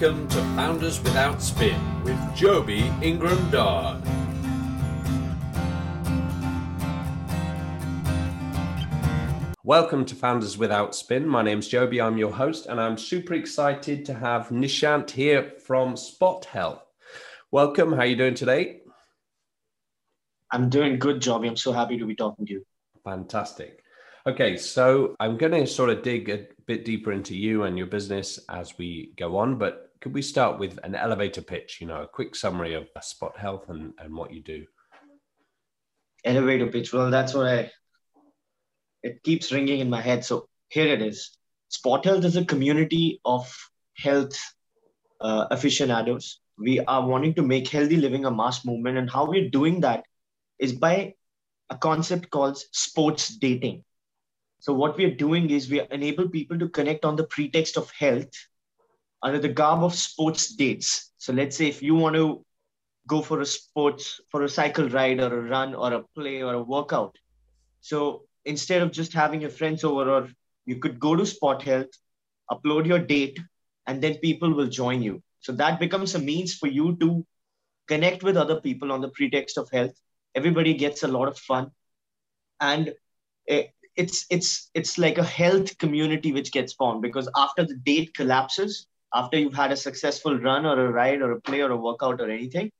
Welcome 0.00 0.28
to 0.28 0.36
Founders 0.54 1.02
Without 1.02 1.42
Spin 1.42 2.04
with 2.04 2.36
Joby 2.36 2.88
Ingram 3.02 3.50
Dodd. 3.50 4.00
Welcome 9.64 10.04
to 10.04 10.14
Founders 10.14 10.56
Without 10.56 10.94
Spin. 10.94 11.26
My 11.26 11.42
name's 11.42 11.66
Joby. 11.66 12.00
I'm 12.00 12.16
your 12.16 12.30
host, 12.30 12.66
and 12.66 12.80
I'm 12.80 12.96
super 12.96 13.34
excited 13.34 14.04
to 14.04 14.14
have 14.14 14.50
Nishant 14.50 15.10
here 15.10 15.54
from 15.66 15.96
Spot 15.96 16.44
Health. 16.44 16.84
Welcome. 17.50 17.90
How 17.90 18.02
are 18.02 18.06
you 18.06 18.14
doing 18.14 18.34
today? 18.34 18.82
I'm 20.52 20.70
doing 20.70 21.00
good, 21.00 21.20
Joby. 21.20 21.48
I'm 21.48 21.56
so 21.56 21.72
happy 21.72 21.98
to 21.98 22.06
be 22.06 22.14
talking 22.14 22.46
to 22.46 22.52
you. 22.52 22.64
Fantastic. 23.02 23.82
Okay, 24.28 24.58
so 24.58 25.16
I'm 25.18 25.36
going 25.36 25.52
to 25.52 25.66
sort 25.66 25.90
of 25.90 26.04
dig 26.04 26.28
a 26.28 26.46
bit 26.66 26.84
deeper 26.84 27.10
into 27.10 27.34
you 27.34 27.64
and 27.64 27.76
your 27.76 27.88
business 27.88 28.38
as 28.48 28.78
we 28.78 29.12
go 29.16 29.38
on, 29.38 29.56
but 29.58 29.87
could 30.00 30.14
we 30.14 30.22
start 30.22 30.58
with 30.58 30.78
an 30.84 30.94
elevator 30.94 31.42
pitch, 31.42 31.78
you 31.80 31.86
know, 31.86 32.02
a 32.02 32.06
quick 32.06 32.36
summary 32.36 32.74
of 32.74 32.88
Spot 33.00 33.36
Health 33.36 33.68
and, 33.68 33.92
and 33.98 34.14
what 34.14 34.32
you 34.32 34.40
do? 34.40 34.64
Elevator 36.24 36.66
pitch. 36.68 36.92
Well, 36.92 37.10
that's 37.10 37.34
what 37.34 37.46
I, 37.46 37.70
it 39.02 39.22
keeps 39.22 39.52
ringing 39.52 39.80
in 39.80 39.90
my 39.90 40.00
head. 40.00 40.24
So 40.24 40.48
here 40.68 40.86
it 40.86 41.02
is. 41.02 41.36
Spot 41.68 42.04
Health 42.04 42.24
is 42.24 42.36
a 42.36 42.44
community 42.44 43.20
of 43.24 43.52
health 43.96 44.38
uh, 45.20 45.46
aficionados. 45.50 46.40
We 46.58 46.80
are 46.80 47.06
wanting 47.06 47.34
to 47.34 47.42
make 47.42 47.68
healthy 47.68 47.96
living 47.96 48.24
a 48.24 48.30
mass 48.30 48.64
movement. 48.64 48.98
And 48.98 49.10
how 49.10 49.26
we're 49.26 49.50
doing 49.50 49.80
that 49.80 50.04
is 50.58 50.72
by 50.72 51.14
a 51.70 51.76
concept 51.76 52.30
called 52.30 52.58
sports 52.72 53.28
dating. 53.28 53.84
So 54.60 54.72
what 54.72 54.96
we 54.96 55.04
are 55.04 55.14
doing 55.14 55.50
is 55.50 55.70
we 55.70 55.80
enable 55.90 56.28
people 56.28 56.58
to 56.58 56.68
connect 56.68 57.04
on 57.04 57.16
the 57.16 57.24
pretext 57.24 57.76
of 57.76 57.90
health 57.90 58.30
under 59.22 59.38
the 59.38 59.48
garb 59.48 59.82
of 59.82 59.94
sports 59.94 60.54
dates. 60.54 61.12
So 61.18 61.32
let's 61.32 61.56
say 61.56 61.68
if 61.68 61.82
you 61.82 61.94
want 61.94 62.16
to 62.16 62.44
go 63.06 63.22
for 63.22 63.40
a 63.40 63.46
sports, 63.46 64.20
for 64.30 64.42
a 64.42 64.48
cycle 64.48 64.88
ride 64.88 65.20
or 65.20 65.32
a 65.38 65.42
run 65.48 65.74
or 65.74 65.92
a 65.92 66.04
play 66.14 66.42
or 66.42 66.54
a 66.54 66.62
workout. 66.62 67.16
So 67.80 68.22
instead 68.44 68.82
of 68.82 68.92
just 68.92 69.12
having 69.12 69.40
your 69.40 69.50
friends 69.50 69.84
over, 69.84 70.10
or 70.10 70.28
you 70.66 70.76
could 70.76 70.98
go 71.00 71.16
to 71.16 71.26
Spot 71.26 71.62
Health, 71.62 71.88
upload 72.50 72.86
your 72.86 72.98
date, 72.98 73.38
and 73.86 74.02
then 74.02 74.16
people 74.16 74.54
will 74.54 74.68
join 74.68 75.02
you. 75.02 75.22
So 75.40 75.52
that 75.52 75.80
becomes 75.80 76.14
a 76.14 76.18
means 76.18 76.54
for 76.54 76.66
you 76.66 76.96
to 77.00 77.24
connect 77.88 78.22
with 78.22 78.36
other 78.36 78.60
people 78.60 78.92
on 78.92 79.00
the 79.00 79.08
pretext 79.10 79.56
of 79.58 79.70
health. 79.70 79.94
Everybody 80.34 80.74
gets 80.74 81.02
a 81.02 81.08
lot 81.08 81.28
of 81.28 81.38
fun. 81.38 81.70
And 82.60 82.92
it's 83.96 84.26
it's 84.30 84.70
it's 84.74 84.98
like 84.98 85.18
a 85.18 85.24
health 85.24 85.76
community 85.78 86.32
which 86.32 86.52
gets 86.52 86.72
formed 86.72 87.02
because 87.02 87.28
after 87.36 87.64
the 87.64 87.74
date 87.74 88.14
collapses 88.14 88.86
after 89.14 89.38
you've 89.38 89.54
had 89.54 89.72
a 89.72 89.76
successful 89.76 90.38
run 90.38 90.66
or 90.66 90.78
a 90.86 90.90
ride 90.90 91.22
or 91.22 91.32
a 91.32 91.40
play 91.40 91.60
or 91.60 91.70
a 91.70 91.76
workout 91.76 92.20
or 92.20 92.30
anything 92.30 92.70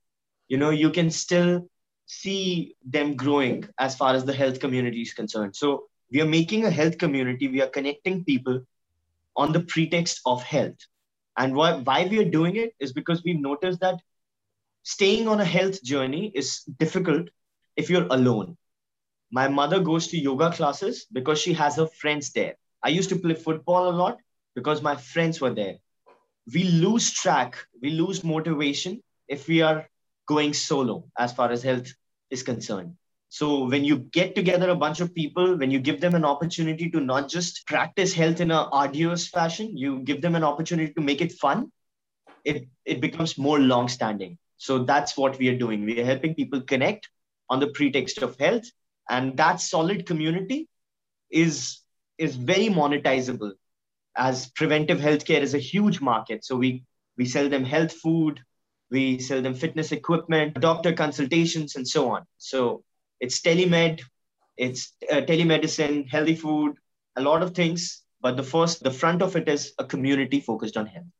you 0.47 0.57
know 0.57 0.69
you 0.69 0.89
can 0.89 1.09
still 1.09 1.67
see 2.05 2.75
them 2.85 3.15
growing 3.15 3.63
as 3.79 3.95
far 3.95 4.13
as 4.13 4.25
the 4.25 4.33
health 4.33 4.59
community 4.59 5.01
is 5.01 5.13
concerned 5.13 5.55
so 5.55 5.83
we 6.11 6.21
are 6.21 6.25
making 6.37 6.65
a 6.65 6.71
health 6.71 6.97
community 6.97 7.47
we 7.47 7.61
are 7.61 7.67
connecting 7.77 8.23
people 8.23 8.61
on 9.35 9.51
the 9.51 9.61
pretext 9.61 10.21
of 10.25 10.43
health 10.43 10.77
and 11.37 11.55
why, 11.55 11.73
why 11.73 12.07
we 12.09 12.19
are 12.19 12.29
doing 12.29 12.55
it 12.55 12.73
is 12.79 12.93
because 12.93 13.23
we've 13.23 13.39
noticed 13.39 13.79
that 13.79 13.99
staying 14.83 15.27
on 15.27 15.39
a 15.39 15.45
health 15.45 15.83
journey 15.83 16.31
is 16.35 16.63
difficult 16.79 17.27
if 17.75 17.89
you're 17.89 18.07
alone 18.09 18.57
my 19.31 19.47
mother 19.47 19.79
goes 19.79 20.07
to 20.07 20.17
yoga 20.17 20.51
classes 20.51 21.05
because 21.11 21.39
she 21.39 21.53
has 21.53 21.75
her 21.75 21.87
friends 21.87 22.31
there. 22.31 22.55
I 22.83 22.89
used 22.89 23.09
to 23.09 23.15
play 23.17 23.35
football 23.35 23.89
a 23.89 23.95
lot 23.95 24.17
because 24.55 24.81
my 24.81 24.95
friends 24.95 25.39
were 25.39 25.53
there. 25.53 25.77
We 26.51 26.63
lose 26.63 27.11
track, 27.11 27.57
we 27.81 27.91
lose 27.91 28.23
motivation 28.23 29.01
if 29.27 29.47
we 29.47 29.61
are 29.61 29.87
going 30.27 30.53
solo 30.53 31.05
as 31.17 31.33
far 31.33 31.51
as 31.51 31.63
health 31.63 31.87
is 32.29 32.43
concerned. 32.43 32.95
So 33.29 33.65
when 33.65 33.83
you 33.83 33.97
get 33.97 34.33
together 34.33 34.69
a 34.69 34.75
bunch 34.75 35.01
of 35.01 35.13
people, 35.13 35.55
when 35.55 35.69
you 35.69 35.79
give 35.79 36.01
them 36.01 36.15
an 36.15 36.25
opportunity 36.25 36.89
to 36.89 36.99
not 36.99 37.29
just 37.29 37.67
practice 37.67 38.13
health 38.13 38.41
in 38.41 38.49
a 38.49 38.63
arduous 38.71 39.27
fashion, 39.27 39.77
you 39.77 39.99
give 39.99 40.21
them 40.21 40.35
an 40.35 40.43
opportunity 40.43 40.93
to 40.93 41.01
make 41.01 41.21
it 41.21 41.33
fun, 41.33 41.71
it, 42.43 42.67
it 42.85 43.01
becomes 43.01 43.37
more 43.37 43.59
long-standing. 43.59 44.37
So 44.57 44.79
that's 44.79 45.15
what 45.15 45.37
we 45.37 45.49
are 45.49 45.57
doing. 45.57 45.85
We 45.85 46.01
are 46.01 46.05
helping 46.05 46.33
people 46.33 46.61
connect 46.61 47.07
on 47.49 47.59
the 47.59 47.67
pretext 47.67 48.21
of 48.23 48.37
health 48.39 48.65
and 49.09 49.37
that 49.37 49.59
solid 49.61 50.05
community 50.05 50.67
is 51.29 51.81
is 52.17 52.35
very 52.35 52.67
monetizable 52.67 53.53
as 54.19 54.49
preventive 54.51 54.99
healthcare 54.99 55.41
is 55.41 55.55
a 55.55 55.65
huge 55.73 56.01
market. 56.01 56.45
So 56.45 56.55
we 56.55 56.83
we 57.17 57.25
sell 57.25 57.49
them 57.49 57.63
health 57.63 57.93
food 57.93 58.41
we 58.91 59.19
sell 59.19 59.41
them 59.41 59.53
fitness 59.53 59.91
equipment 59.91 60.59
doctor 60.59 60.93
consultations 60.93 61.75
and 61.75 61.87
so 61.87 62.11
on. 62.11 62.25
So 62.37 62.83
it's 63.19 63.41
telemed 63.41 64.01
it's 64.57 64.93
uh, 65.11 65.21
telemedicine 65.31 66.09
healthy 66.09 66.35
food 66.35 66.75
a 67.15 67.21
lot 67.21 67.41
of 67.41 67.55
things 67.55 68.03
but 68.21 68.35
the 68.35 68.43
first 68.43 68.83
the 68.83 68.91
front 68.91 69.21
of 69.21 69.35
it 69.35 69.47
is 69.47 69.73
a 69.79 69.85
community 69.85 70.39
focused 70.39 70.77
on 70.77 70.85
health. 70.87 71.13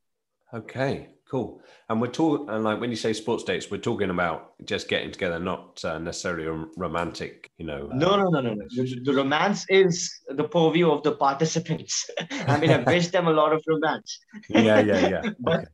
Okay 0.54 1.10
Cool. 1.30 1.62
And 1.90 2.02
we're 2.02 2.08
talking, 2.08 2.50
and 2.50 2.64
like 2.64 2.80
when 2.80 2.90
you 2.90 2.96
say 2.96 3.14
sports 3.14 3.44
dates, 3.44 3.70
we're 3.70 3.78
talking 3.78 4.10
about 4.10 4.54
just 4.66 4.90
getting 4.90 5.12
together, 5.12 5.40
not 5.40 5.80
uh, 5.86 6.00
necessarily 6.00 6.48
a 6.48 6.66
romantic, 6.76 7.52
you 7.60 7.68
know. 7.68 7.88
Uh, 7.92 7.96
no, 7.96 8.16
no, 8.16 8.30
no, 8.30 8.42
no, 8.42 8.54
no. 8.56 8.66
The, 8.76 9.00
the, 9.04 9.14
romance 9.14 9.64
is 9.70 10.12
the 10.28 10.46
purview 10.46 10.90
of 10.90 11.04
the 11.04 11.12
participants. 11.12 12.10
I 12.48 12.60
mean, 12.60 12.72
I 12.72 12.78
wish 12.88 13.10
them 13.10 13.28
a 13.28 13.32
lot 13.32 13.54
of 13.54 13.64
romance. 13.68 14.20
yeah, 14.50 14.80
yeah, 14.80 15.08
yeah. 15.08 15.22
but 15.40 15.60
okay. 15.60 15.68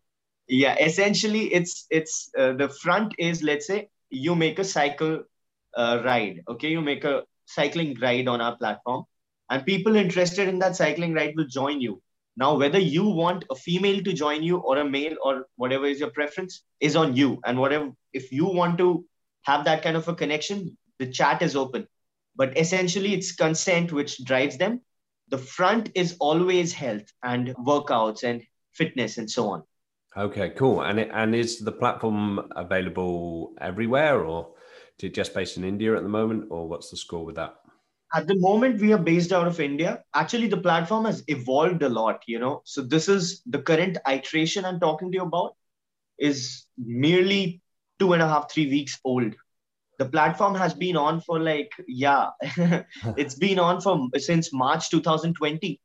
yeah, 0.50 0.76
essentially, 0.76 1.54
it's 1.54 1.86
it's 1.90 2.30
uh, 2.38 2.52
the 2.52 2.68
front 2.68 3.16
is 3.18 3.42
let's 3.42 3.68
say 3.68 3.88
you 4.10 4.36
make 4.36 4.60
a 4.60 4.66
cycle 4.66 5.24
uh, 5.78 6.02
ride. 6.04 6.42
Okay, 6.50 6.70
you 6.70 6.82
make 6.82 7.06
a 7.06 7.24
cycling 7.46 7.98
ride 8.02 8.28
on 8.28 8.42
our 8.42 8.58
platform, 8.58 9.06
and 9.50 9.66
people 9.66 9.96
interested 9.96 10.50
in 10.50 10.60
that 10.60 10.76
cycling 10.76 11.14
ride 11.14 11.34
will 11.38 11.48
join 11.48 11.80
you 11.80 12.02
now, 12.38 12.57
whether 12.57 12.79
you 12.79 13.06
want 13.06 13.46
a 13.50 13.56
female 13.56 14.03
to 14.03 14.12
join 14.13 14.44
you 14.44 14.57
or 14.57 14.78
a 14.78 14.90
male 14.90 15.16
or 15.23 15.47
whatever 15.56 15.85
is 15.85 16.00
your 16.00 16.09
preference 16.09 16.63
is 16.81 16.96
on 16.96 17.16
you. 17.16 17.40
And 17.46 17.57
whatever, 17.57 17.91
if 18.13 18.31
you 18.31 18.46
want 18.46 18.78
to 18.79 19.06
have 19.44 19.63
that 19.66 19.84
kind 19.84 19.96
of 19.96 20.07
a 20.07 20.16
connection, 20.16 20.78
the 21.00 21.07
chat 21.07 21.41
is 21.41 21.56
open. 21.56 21.88
But 22.35 22.57
essentially, 22.57 23.13
it's 23.13 23.31
consent 23.34 23.94
which 23.94 24.24
drives 24.25 24.57
them. 24.57 24.81
The 25.29 25.38
front 25.38 25.91
is 25.95 26.18
always 26.19 26.74
health 26.74 27.06
and 27.24 27.56
workouts 27.56 28.24
and 28.24 28.44
fitness 28.74 29.18
and 29.18 29.31
so 29.31 29.50
on. 29.50 29.63
Okay, 30.18 30.50
cool. 30.51 30.81
And 30.81 31.00
it, 31.00 31.09
and 31.13 31.34
is 31.34 31.59
the 31.59 31.72
platform 31.72 32.51
available 32.56 33.53
everywhere, 33.62 34.24
or 34.25 34.53
is 35.00 35.06
it 35.06 35.13
just 35.13 35.34
based 35.34 35.56
in 35.56 35.63
India 35.63 35.95
at 35.95 36.03
the 36.03 36.09
moment, 36.09 36.47
or 36.50 36.68
what's 36.68 36.91
the 36.91 36.97
score 36.97 37.25
with 37.25 37.35
that? 37.35 37.56
At 38.14 38.28
the 38.28 38.40
moment 38.40 38.80
we 38.80 38.94
are 38.94 38.98
based 39.00 39.32
out 39.32 39.48
of 39.48 39.60
india. 39.60 40.04
Actually 40.14 40.48
the 40.48 40.58
platform 40.58 41.06
has 41.06 41.24
evolved 41.28 41.84
a 41.84 41.90
lot 41.90 42.22
you 42.28 42.40
know. 42.40 42.62
So 42.66 42.82
this 42.82 43.10
is 43.10 43.42
the 43.46 43.62
current 43.62 43.98
iteration 44.08 44.66
i'm 44.66 44.80
talking 44.80 45.12
to 45.12 45.18
you 45.18 45.24
about 45.24 45.56
is 46.18 46.66
merely 46.78 47.62
two 48.00 48.14
and 48.14 48.22
a 48.22 48.28
half 48.28 48.52
three 48.52 48.70
weeks 48.70 49.00
old. 49.04 49.34
The 49.98 50.06
platform 50.06 50.56
has 50.56 50.74
been 50.74 50.98
on 50.98 51.22
for 51.22 51.40
like 51.40 51.72
yeah 51.88 52.30
it's 53.18 53.36
been 53.36 53.60
on 53.60 53.82
for 53.82 54.10
since 54.18 54.52
march 54.54 54.90
2020 54.90 55.80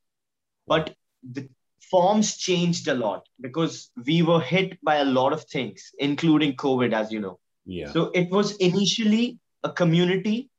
but 0.67 0.95
the 1.33 1.49
forms 1.91 2.37
changed 2.37 2.89
a 2.89 2.95
lot 2.95 3.27
because 3.41 3.91
we 4.07 4.23
were 4.23 4.41
hit 4.41 4.79
by 4.83 4.97
a 4.97 5.05
lot 5.05 5.33
of 5.33 5.45
things 5.45 5.93
including 5.99 6.57
covid 6.57 6.93
as 6.93 7.13
you 7.13 7.21
know. 7.21 7.39
Yeah. 7.65 7.93
So 7.93 8.11
it 8.11 8.31
was 8.31 8.57
initially 8.57 9.39
a 9.63 9.71
community 9.71 10.51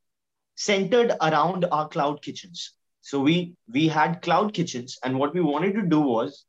centered 0.65 1.11
around 1.21 1.65
our 1.71 1.87
cloud 1.87 2.21
kitchens. 2.21 2.73
So 3.01 3.19
we 3.19 3.55
we 3.73 3.87
had 3.87 4.21
cloud 4.21 4.53
kitchens, 4.53 4.97
and 5.03 5.17
what 5.19 5.33
we 5.33 5.41
wanted 5.41 5.73
to 5.75 5.81
do 5.81 6.01
was 6.01 6.45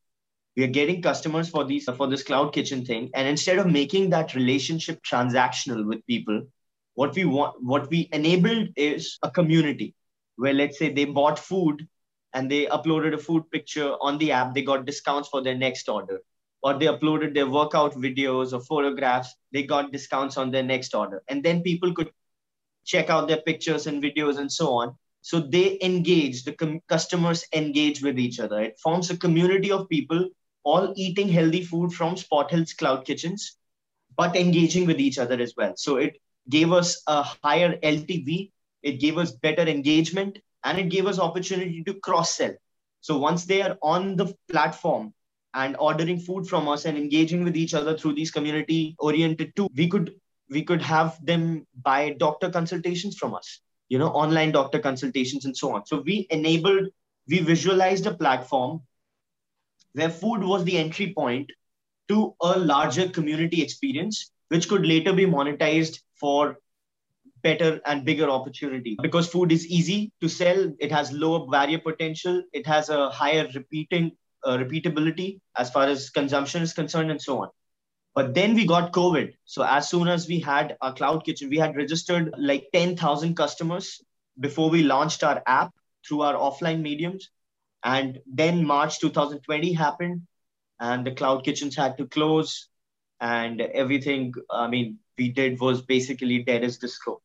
we 0.57 0.65
are 0.65 0.75
getting 0.79 1.01
customers 1.03 1.49
for 1.49 1.65
these 1.65 1.89
for 1.97 2.09
this 2.09 2.23
cloud 2.23 2.53
kitchen 2.53 2.85
thing, 2.85 3.11
and 3.15 3.29
instead 3.29 3.59
of 3.59 3.67
making 3.67 4.11
that 4.11 4.35
relationship 4.35 5.03
transactional 5.03 5.87
with 5.87 6.07
people, 6.07 6.43
what 6.95 7.15
we 7.15 7.25
want 7.25 7.55
what 7.63 7.89
we 7.91 8.09
enabled 8.13 8.69
is 8.77 9.19
a 9.23 9.31
community 9.31 9.95
where 10.37 10.55
let's 10.55 10.79
say 10.79 10.93
they 10.93 11.05
bought 11.05 11.39
food 11.39 11.87
and 12.35 12.51
they 12.51 12.67
uploaded 12.67 13.15
a 13.15 13.19
food 13.19 13.51
picture 13.51 13.93
on 14.01 14.19
the 14.19 14.33
app, 14.33 14.55
they 14.55 14.63
got 14.63 14.87
discounts 14.87 15.29
for 15.29 15.43
their 15.43 15.55
next 15.55 15.89
order. 15.89 16.21
Or 16.63 16.75
they 16.79 16.87
uploaded 16.87 17.35
their 17.35 17.49
workout 17.49 17.95
videos 17.95 18.53
or 18.53 18.61
photographs, 18.61 19.35
they 19.53 19.65
got 19.65 19.93
discounts 19.93 20.37
on 20.37 20.51
their 20.51 20.63
next 20.63 20.95
order. 20.95 21.23
And 21.29 21.43
then 21.43 21.63
people 21.63 21.93
could 21.93 22.11
check 22.85 23.11
out 23.11 23.29
their 23.29 23.41
pictures 23.43 23.87
and 23.87 24.03
videos 24.03 24.39
and 24.39 24.51
so 24.51 24.73
on. 24.73 24.95
So 25.21 25.41
they 25.41 25.79
engage, 25.83 26.45
the 26.45 26.53
com- 26.53 26.81
customers 26.89 27.45
engage 27.53 28.03
with 28.03 28.19
each 28.19 28.41
other. 28.41 28.61
It 28.61 28.79
forms 28.79 29.11
a 29.11 29.17
community 29.17 29.71
of 29.71 29.89
people 29.89 30.29
all 30.65 30.93
eating 30.97 31.29
healthy 31.29 31.63
food 31.63 31.93
from 31.93 32.17
Spot 32.17 32.51
Health's 32.51 32.75
cloud 32.75 33.05
kitchens, 33.05 33.57
but 34.17 34.37
engaging 34.37 34.87
with 34.87 35.01
each 35.01 35.19
other 35.19 35.41
as 35.41 35.55
well. 35.57 35.73
So 35.77 35.97
it 35.97 36.21
gave 36.49 36.73
us 36.73 37.03
a 37.07 37.23
higher 37.23 37.77
LTV, 37.83 38.51
it 38.83 39.01
gave 39.01 39.19
us 39.19 39.33
better 39.33 39.63
engagement, 39.63 40.39
and 40.65 40.79
it 40.79 40.89
gave 40.89 41.07
us 41.07 41.19
opportunity 41.19 41.83
to 41.85 41.95
cross 41.95 42.35
sell. 42.37 42.55
So 43.01 43.19
once 43.19 43.45
they 43.45 43.63
are 43.63 43.77
on 43.83 44.17
the 44.17 44.35
platform, 44.51 45.13
and 45.55 45.77
ordering 45.79 46.19
food 46.19 46.47
from 46.47 46.69
us 46.69 46.85
and 46.85 46.97
engaging 46.97 47.45
with 47.45 47.57
each 47.57 47.75
other 47.75 47.97
through 47.97 48.15
these 48.15 48.31
community 48.31 48.95
oriented 48.99 49.55
too 49.55 49.69
we 49.77 49.89
could 49.89 50.15
we 50.49 50.63
could 50.63 50.83
have 50.83 51.19
them 51.25 51.67
buy 51.83 52.11
doctor 52.19 52.51
consultations 52.51 53.17
from 53.17 53.35
us 53.35 53.61
you 53.93 53.99
know 53.99 54.09
online 54.25 54.53
doctor 54.53 54.79
consultations 54.79 55.45
and 55.45 55.57
so 55.57 55.75
on. 55.75 55.85
So 55.87 56.01
we 56.01 56.27
enabled 56.31 56.89
we 57.29 57.41
visualized 57.41 58.07
a 58.07 58.15
platform 58.15 58.81
where 59.93 60.09
food 60.09 60.43
was 60.53 60.65
the 60.65 60.79
entry 60.79 61.13
point 61.17 61.53
to 62.09 62.35
a 62.41 62.59
larger 62.59 63.09
community 63.09 63.63
experience 63.63 64.31
which 64.49 64.69
could 64.71 64.87
later 64.87 65.13
be 65.13 65.27
monetized 65.27 66.01
for 66.19 66.57
better 67.43 67.81
and 67.85 68.05
bigger 68.05 68.31
opportunity. 68.31 68.97
Because 69.03 69.29
food 69.29 69.53
is 69.53 69.67
easy 69.67 70.13
to 70.23 70.29
sell 70.29 70.73
it 70.81 70.91
has 70.91 71.13
lower 71.13 71.47
barrier 71.47 71.79
potential 71.91 72.43
it 72.55 72.67
has 72.67 72.89
a 72.89 73.11
higher 73.11 73.47
repeating 73.55 74.13
uh, 74.45 74.57
repeatability 74.57 75.39
as 75.59 75.71
far 75.71 75.87
as 75.87 76.09
consumption 76.09 76.63
is 76.63 76.73
concerned 76.73 77.11
and 77.11 77.21
so 77.21 77.43
on 77.43 77.49
but 78.15 78.35
then 78.35 78.55
we 78.55 78.67
got 78.67 78.93
covid. 78.93 79.35
So 79.45 79.63
as 79.65 79.89
soon 79.89 80.09
as 80.09 80.29
we 80.29 80.39
had 80.41 80.77
our 80.81 80.95
cloud 80.95 81.25
kitchen 81.25 81.49
we 81.51 81.59
had 81.59 81.77
registered 81.77 82.35
like 82.39 82.67
10000 82.73 83.35
customers 83.37 84.03
before 84.39 84.71
we 84.71 84.83
launched 84.83 85.23
our 85.25 85.43
app 85.47 85.73
through 86.07 86.23
our 86.23 86.35
offline 86.35 86.83
mediums. 86.83 87.31
And 87.85 88.21
then 88.27 88.65
march 88.65 89.01
2020 89.01 89.73
happened 89.73 90.23
and 90.81 91.07
the 91.07 91.13
cloud 91.13 91.45
kitchens 91.45 91.77
had 91.77 91.97
to 91.99 92.07
close 92.07 92.69
and 93.21 93.61
everything 93.61 94.33
i 94.51 94.67
mean 94.67 94.99
we 95.19 95.29
did 95.29 95.61
was 95.61 95.83
basically 95.83 96.43
dead 96.43 96.65
as 96.65 96.79
disco. 96.79 97.21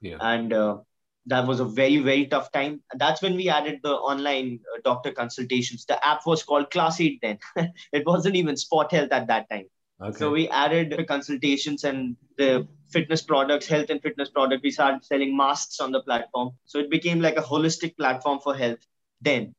Yeah. 0.00 0.16
and 0.20 0.52
uh, 0.52 0.78
that 1.26 1.46
was 1.46 1.60
a 1.60 1.64
very 1.64 1.98
very 1.98 2.26
tough 2.26 2.50
time. 2.52 2.82
That's 2.96 3.20
when 3.22 3.36
we 3.36 3.48
added 3.50 3.80
the 3.82 3.92
online 3.92 4.60
uh, 4.74 4.80
doctor 4.84 5.12
consultations. 5.12 5.84
The 5.84 6.02
app 6.04 6.26
was 6.26 6.42
called 6.42 6.70
class 6.70 7.00
8 7.00 7.18
then. 7.22 7.38
It 7.92 8.06
wasn't 8.06 8.36
even 8.36 8.56
spot 8.56 8.92
health 8.92 9.12
at 9.12 9.26
that 9.28 9.48
time 9.50 9.66
Okay. 10.02 10.18
so 10.18 10.30
we 10.30 10.48
added 10.48 10.94
the 10.96 11.04
consultations 11.04 11.84
and 11.84 12.16
the 12.38 12.66
fitness 12.88 13.20
products, 13.20 13.66
health 13.66 13.90
and 13.90 14.00
fitness 14.00 14.30
product. 14.30 14.62
We 14.62 14.70
started 14.70 15.04
selling 15.04 15.36
masks 15.36 15.78
on 15.78 15.92
the 15.92 16.02
platform. 16.02 16.52
So 16.64 16.78
it 16.78 16.90
became 16.90 17.20
like 17.20 17.36
a 17.36 17.42
holistic 17.42 17.96
platform 17.96 18.38
for 18.42 18.54
health 18.54 18.78
then. 19.20 19.54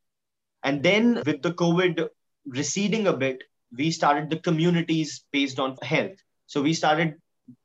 And 0.63 0.81
then 0.81 1.21
with 1.25 1.43
the 1.43 1.53
COVID 1.53 2.07
receding 2.47 3.07
a 3.07 3.13
bit, 3.13 3.43
we 3.77 3.91
started 3.91 4.29
the 4.29 4.37
communities 4.37 5.23
based 5.31 5.59
on 5.59 5.77
health. 5.83 6.17
So 6.47 6.61
we 6.61 6.73
started 6.73 7.15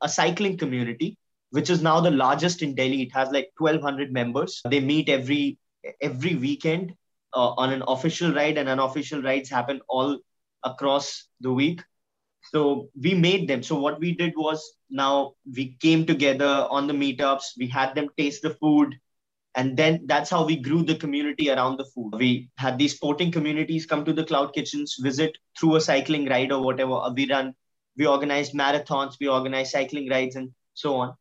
a 0.03 0.09
cycling 0.09 0.59
community, 0.59 1.17
which 1.51 1.71
is 1.71 1.83
now 1.83 2.01
the 2.01 2.11
largest 2.11 2.63
in 2.63 2.75
Delhi. 2.75 3.03
It 3.03 3.13
has 3.13 3.31
like 3.31 3.51
1,200 3.59 4.13
members. 4.13 4.61
They 4.69 4.81
meet 4.81 5.09
every 5.09 5.59
every 6.01 6.35
weekend 6.35 6.93
uh, 7.33 7.51
on 7.57 7.73
an 7.73 7.83
official 7.87 8.33
ride, 8.33 8.59
and 8.59 8.69
unofficial 8.69 9.23
rides 9.23 9.49
happen 9.49 9.81
all 9.89 10.19
across 10.65 11.27
the 11.41 11.53
week 11.53 11.81
so 12.53 12.89
we 13.01 13.15
made 13.15 13.49
them. 13.49 13.63
So 13.63 13.79
what 13.79 14.01
we 14.01 14.13
did 14.13 14.35
was 14.37 14.77
now 14.91 15.33
we 15.55 15.77
came 15.81 16.07
together 16.07 16.67
on 16.71 16.87
the 16.87 16.95
meetups. 16.95 17.57
We 17.59 17.67
had 17.67 17.95
them 17.95 18.09
taste 18.17 18.43
the 18.43 18.55
food. 18.55 18.95
And 19.55 19.77
then 19.77 20.03
that's 20.07 20.29
how 20.29 20.45
we 20.45 20.57
grew 20.57 20.83
the 20.83 20.97
community 20.97 21.51
around 21.51 21.79
the 21.79 21.87
food. 21.87 22.13
We 22.19 22.51
had 22.59 22.79
these 22.79 22.95
sporting 22.95 23.33
communities 23.33 23.87
come 23.87 24.05
to 24.05 24.13
the 24.13 24.25
cloud 24.25 24.53
kitchens 24.53 24.97
visit 25.01 25.37
through 25.59 25.77
a 25.77 25.81
cycling 25.81 26.27
ride 26.27 26.53
or 26.53 26.63
whatever. 26.63 27.01
We 27.15 27.29
run 27.31 27.55
we 27.97 28.07
organized 28.07 28.53
marathons 28.53 29.17
we 29.19 29.29
organized 29.29 29.71
cycling 29.71 30.11
rides 30.11 30.37
and 30.37 30.51
so 30.75 30.97
on. 30.97 31.15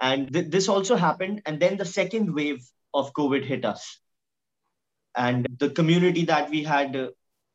And 0.00 0.32
th- 0.32 0.50
this 0.50 0.68
also 0.68 0.96
happened. 0.96 1.42
And 1.46 1.60
then 1.60 1.76
the 1.76 1.84
second 1.84 2.34
wave 2.34 2.68
of 2.92 3.12
covid 3.12 3.44
hit 3.44 3.64
us. 3.64 4.00
And 5.16 5.46
the 5.58 5.70
community 5.70 6.24
that 6.24 6.50
we 6.50 6.64
had 6.64 6.96
uh, 6.96 7.08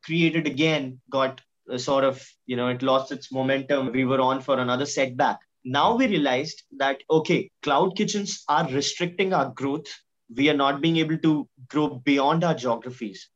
created 0.04 0.46
again 0.46 1.00
got 1.10 1.42
Uh, 1.70 1.78
sort 1.78 2.04
of 2.04 2.22
you 2.46 2.56
know 2.56 2.68
it 2.68 2.82
lost 2.82 3.10
its 3.10 3.32
momentum. 3.32 3.90
We 3.92 4.04
were 4.04 4.20
on 4.20 4.40
for 4.40 4.58
another 4.58 4.84
setback. 4.84 5.38
Now 5.64 5.96
we 5.96 6.06
realized 6.06 6.62
that 6.76 7.02
okay 7.10 7.50
cloud 7.62 7.96
kitchens 7.96 8.44
are 8.48 8.68
restricting 8.68 9.32
our 9.32 9.50
growth. 9.50 9.86
We 10.34 10.50
are 10.50 10.56
not 10.56 10.82
being 10.82 10.98
able 10.98 11.18
to 11.18 11.48
grow 11.68 12.02
beyond 12.04 12.44
our 12.44 12.54
geographies. 12.54 13.30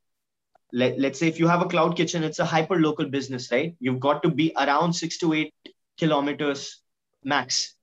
Let, 0.71 0.99
let's 0.99 1.17
say 1.17 1.27
if 1.27 1.39
you 1.39 1.47
have 1.47 1.63
a 1.63 1.67
cloud 1.67 1.97
kitchen 1.97 2.23
it's 2.23 2.37
a 2.37 2.45
hyper 2.45 2.79
local 2.79 3.09
business 3.09 3.51
right? 3.51 3.75
You've 3.79 3.99
got 3.99 4.21
to 4.21 4.29
be 4.29 4.53
around 4.55 4.93
6 4.93 5.17
to 5.19 5.33
8 5.33 5.53
kilometers 5.97 6.81
max. 7.23 7.73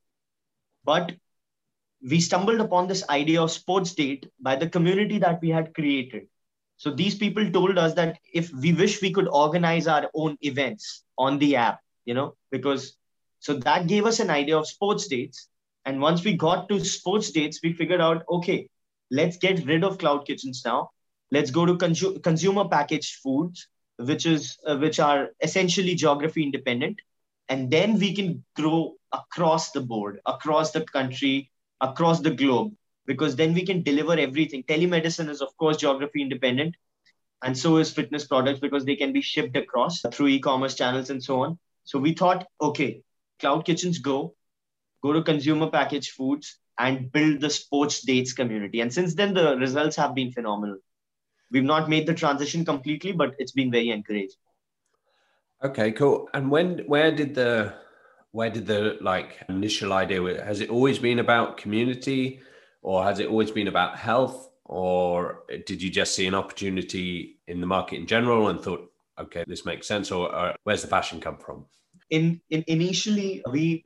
But 0.84 1.16
we 2.08 2.20
stumbled 2.20 2.60
upon 2.60 2.86
this 2.86 3.08
idea 3.08 3.42
of 3.42 3.50
sports 3.50 3.94
date 3.94 4.30
by 4.40 4.54
the 4.54 4.68
community 4.68 5.18
that 5.18 5.40
we 5.42 5.48
had 5.48 5.74
created 5.74 6.28
so 6.76 6.90
these 6.90 7.14
people 7.14 7.50
told 7.50 7.78
us 7.78 7.94
that 7.94 8.18
if 8.32 8.52
we 8.52 8.72
wish 8.72 9.00
we 9.02 9.12
could 9.12 9.28
organize 9.28 9.86
our 9.86 10.10
own 10.14 10.36
events 10.42 11.04
on 11.18 11.38
the 11.38 11.56
app, 11.56 11.80
you 12.04 12.14
know, 12.14 12.34
because 12.50 12.96
so 13.40 13.54
that 13.54 13.86
gave 13.86 14.06
us 14.06 14.20
an 14.20 14.30
idea 14.30 14.56
of 14.56 14.66
sports 14.66 15.06
dates. 15.08 15.48
And 15.84 16.00
once 16.00 16.24
we 16.24 16.36
got 16.36 16.68
to 16.68 16.80
sports 16.84 17.30
dates, 17.30 17.60
we 17.62 17.72
figured 17.72 18.00
out, 18.00 18.24
okay, 18.30 18.68
let's 19.10 19.36
get 19.36 19.64
rid 19.66 19.84
of 19.84 19.98
cloud 19.98 20.26
kitchens 20.26 20.62
now. 20.64 20.90
Let's 21.30 21.50
go 21.50 21.64
to 21.66 21.74
consu- 21.74 22.22
consumer 22.22 22.68
packaged 22.68 23.16
foods, 23.16 23.68
which 23.98 24.26
is 24.26 24.56
uh, 24.66 24.76
which 24.76 24.98
are 25.00 25.30
essentially 25.42 25.94
geography 25.94 26.42
independent, 26.42 27.00
and 27.48 27.70
then 27.70 27.98
we 27.98 28.14
can 28.14 28.44
grow 28.54 28.94
across 29.12 29.70
the 29.72 29.80
board, 29.80 30.20
across 30.26 30.72
the 30.72 30.82
country, 30.84 31.50
across 31.80 32.20
the 32.20 32.30
globe 32.30 32.72
because 33.06 33.36
then 33.36 33.54
we 33.54 33.64
can 33.64 33.82
deliver 33.82 34.12
everything. 34.12 34.62
Telemedicine 34.64 35.28
is, 35.28 35.40
of 35.40 35.56
course, 35.56 35.76
geography 35.76 36.22
independent, 36.22 36.74
and 37.42 37.56
so 37.56 37.76
is 37.76 37.92
fitness 37.92 38.26
products 38.26 38.60
because 38.60 38.84
they 38.84 38.96
can 38.96 39.12
be 39.12 39.20
shipped 39.22 39.56
across 39.56 40.02
through 40.12 40.28
e 40.28 40.40
commerce 40.40 40.74
channels 40.74 41.10
and 41.10 41.22
so 41.22 41.40
on. 41.40 41.58
So 41.84 41.98
we 41.98 42.14
thought, 42.14 42.46
okay, 42.60 43.02
cloud 43.38 43.64
kitchens 43.64 43.98
go, 43.98 44.34
go 45.02 45.12
to 45.12 45.22
consumer 45.22 45.70
packaged 45.70 46.12
foods 46.12 46.58
and 46.78 47.10
build 47.12 47.40
the 47.40 47.50
sports 47.50 48.02
dates 48.02 48.32
community. 48.32 48.80
And 48.80 48.92
since 48.92 49.14
then, 49.14 49.34
the 49.34 49.56
results 49.56 49.96
have 49.96 50.14
been 50.14 50.32
phenomenal. 50.32 50.78
We've 51.50 51.64
not 51.64 51.88
made 51.88 52.06
the 52.06 52.14
transition 52.14 52.64
completely, 52.64 53.12
but 53.12 53.34
it's 53.38 53.52
been 53.52 53.70
very 53.70 53.90
encouraging. 53.90 54.40
Okay, 55.62 55.92
cool. 55.92 56.28
And 56.34 56.50
when, 56.50 56.80
where 56.86 57.12
did 57.12 57.34
the, 57.34 57.74
where 58.32 58.50
did 58.50 58.66
the 58.66 58.98
like 59.00 59.38
initial 59.48 59.92
idea? 59.92 60.44
Has 60.44 60.60
it 60.60 60.70
always 60.70 60.98
been 60.98 61.20
about 61.20 61.56
community? 61.56 62.40
Or 62.86 63.02
has 63.02 63.18
it 63.18 63.28
always 63.28 63.50
been 63.50 63.66
about 63.66 63.98
health? 63.98 64.48
Or 64.64 65.42
did 65.66 65.82
you 65.82 65.90
just 65.90 66.14
see 66.14 66.26
an 66.28 66.34
opportunity 66.34 67.40
in 67.48 67.60
the 67.60 67.66
market 67.66 67.96
in 67.96 68.06
general 68.06 68.48
and 68.48 68.60
thought 68.60 68.90
okay 69.18 69.44
this 69.46 69.64
makes 69.64 69.88
sense? 69.88 70.12
Or, 70.12 70.32
or 70.34 70.54
where's 70.62 70.82
the 70.82 70.88
passion 70.88 71.20
come 71.20 71.36
from? 71.36 71.66
In, 72.10 72.40
in 72.50 72.62
initially 72.68 73.42
we 73.50 73.84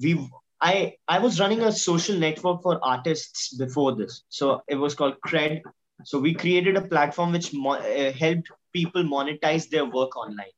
we 0.00 0.28
i 0.60 0.94
i 1.06 1.18
was 1.20 1.38
running 1.38 1.60
a 1.60 1.70
social 1.70 2.16
network 2.16 2.62
for 2.62 2.80
artists 2.82 3.54
before 3.56 3.94
this. 3.94 4.24
So 4.28 4.60
it 4.66 4.74
was 4.74 4.94
called 4.94 5.14
cred. 5.24 5.62
So 6.04 6.18
we 6.18 6.34
created 6.34 6.76
a 6.76 6.82
platform 6.82 7.32
which 7.32 7.54
mo- 7.54 7.82
uh, 7.94 8.12
helped 8.12 8.50
people 8.72 9.04
monetize 9.04 9.68
their 9.68 9.84
work 9.84 10.16
online. 10.16 10.56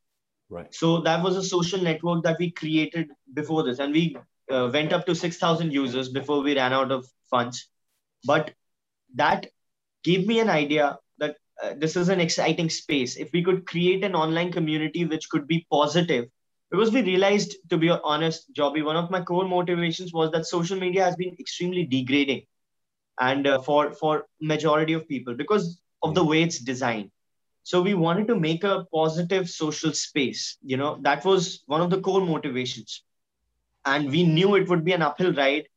Right. 0.48 0.74
So 0.74 1.00
that 1.02 1.22
was 1.22 1.36
a 1.36 1.42
social 1.42 1.82
network 1.82 2.24
that 2.24 2.38
we 2.38 2.50
created 2.50 3.10
before 3.34 3.62
this. 3.62 3.78
And 3.78 3.92
we 3.92 4.16
uh, 4.50 4.70
went 4.72 4.94
up 4.94 5.04
to 5.06 5.14
6000 5.14 5.70
users 5.70 6.08
before 6.08 6.42
we 6.42 6.56
ran 6.56 6.72
out 6.72 6.90
of 6.90 7.06
funds. 7.30 7.68
But 8.24 8.52
that 9.14 9.46
gave 10.04 10.26
me 10.26 10.40
an 10.40 10.50
idea 10.50 10.98
that 11.18 11.36
uh, 11.62 11.74
this 11.76 11.96
is 11.96 12.08
an 12.08 12.20
exciting 12.20 12.70
space. 12.70 13.16
If 13.16 13.30
we 13.32 13.42
could 13.42 13.66
create 13.66 14.04
an 14.04 14.14
online 14.14 14.52
community 14.52 15.04
which 15.04 15.28
could 15.30 15.46
be 15.46 15.66
positive 15.70 16.26
because 16.70 16.92
we 16.92 17.02
realized 17.02 17.56
to 17.70 17.76
be 17.78 17.90
honest 17.90 18.52
Joby 18.54 18.82
one 18.82 18.96
of 18.96 19.10
my 19.10 19.22
core 19.22 19.46
motivations 19.48 20.12
was 20.12 20.30
that 20.32 20.46
social 20.46 20.78
media 20.78 21.04
has 21.04 21.16
been 21.16 21.36
extremely 21.38 21.84
degrading 21.84 22.42
and 23.20 23.46
uh, 23.46 23.60
for 23.60 23.92
for 23.92 24.26
majority 24.40 24.92
of 24.94 25.08
people 25.08 25.34
because 25.34 25.80
of 26.02 26.14
the 26.14 26.24
way 26.24 26.42
it's 26.42 26.58
designed. 26.60 27.10
So 27.62 27.82
we 27.82 27.94
wanted 27.94 28.28
to 28.28 28.36
make 28.38 28.64
a 28.64 28.86
positive 28.92 29.48
social 29.48 29.92
space 29.92 30.58
you 30.62 30.76
know 30.76 30.98
that 31.02 31.24
was 31.24 31.62
one 31.66 31.80
of 31.80 31.90
the 31.90 32.00
core 32.00 32.20
motivations. 32.24 33.02
And 33.84 34.10
we 34.10 34.24
knew 34.24 34.54
it 34.56 34.68
would 34.68 34.84
be 34.84 34.92
an 34.92 35.02
uphill 35.02 35.32
ride 35.32 35.68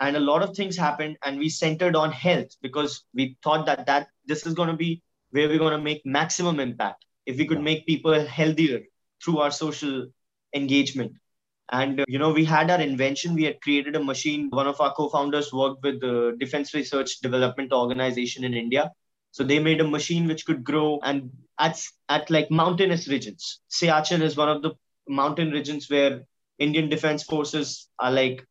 and 0.00 0.16
a 0.16 0.20
lot 0.20 0.42
of 0.42 0.56
things 0.56 0.76
happened 0.76 1.16
and 1.24 1.38
we 1.38 1.48
centered 1.48 1.96
on 1.96 2.12
health 2.12 2.56
because 2.62 3.04
we 3.14 3.36
thought 3.42 3.66
that 3.66 3.86
that 3.86 4.08
this 4.26 4.46
is 4.46 4.54
going 4.54 4.68
to 4.68 4.76
be 4.76 5.02
where 5.30 5.48
we're 5.48 5.58
going 5.58 5.78
to 5.78 5.84
make 5.90 6.02
maximum 6.04 6.60
impact 6.60 7.04
if 7.26 7.36
we 7.38 7.46
could 7.46 7.60
make 7.60 7.86
people 7.86 8.14
healthier 8.26 8.80
through 9.22 9.38
our 9.38 9.50
social 9.50 10.06
engagement. 10.54 11.12
And 11.72 12.00
uh, 12.00 12.04
you 12.08 12.18
know 12.18 12.32
we 12.32 12.44
had 12.44 12.70
our 12.70 12.80
invention. 12.80 13.34
We 13.34 13.44
had 13.44 13.60
created 13.60 13.94
a 13.96 14.02
machine. 14.02 14.48
One 14.50 14.66
of 14.66 14.80
our 14.80 14.92
co-founders 14.94 15.52
worked 15.52 15.82
with 15.84 16.00
the 16.00 16.36
defense 16.40 16.74
research 16.74 17.20
development 17.20 17.72
organization 17.72 18.44
in 18.44 18.54
india. 18.54 18.90
So 19.32 19.44
they 19.44 19.60
made 19.60 19.80
a 19.80 19.86
machine 19.86 20.26
which 20.26 20.44
could 20.44 20.64
grow 20.64 20.98
and 21.04 21.30
at, 21.58 21.80
at 22.08 22.30
like 22.30 22.50
mountainous 22.50 23.06
regions. 23.06 23.60
Siachen 23.70 24.22
is 24.22 24.36
one 24.36 24.48
of 24.48 24.62
the 24.62 24.72
mountain 25.08 25.50
regions 25.50 25.88
where 25.90 26.22
indian 26.58 26.88
defense 26.88 27.22
forces 27.24 27.88
are 27.98 28.12
like 28.12 28.46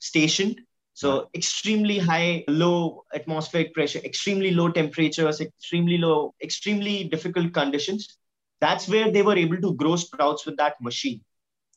stationed 0.00 0.60
so 1.00 1.30
extremely 1.34 1.96
high, 1.96 2.44
low 2.46 3.06
atmospheric 3.14 3.72
pressure, 3.72 4.00
extremely 4.04 4.50
low 4.50 4.70
temperatures, 4.70 5.40
extremely 5.40 5.96
low, 5.96 6.34
extremely 6.42 7.04
difficult 7.04 7.54
conditions. 7.54 8.18
That's 8.60 8.86
where 8.86 9.10
they 9.10 9.22
were 9.22 9.34
able 9.34 9.56
to 9.62 9.72
grow 9.76 9.96
sprouts 9.96 10.44
with 10.44 10.58
that 10.58 10.74
machine. 10.82 11.22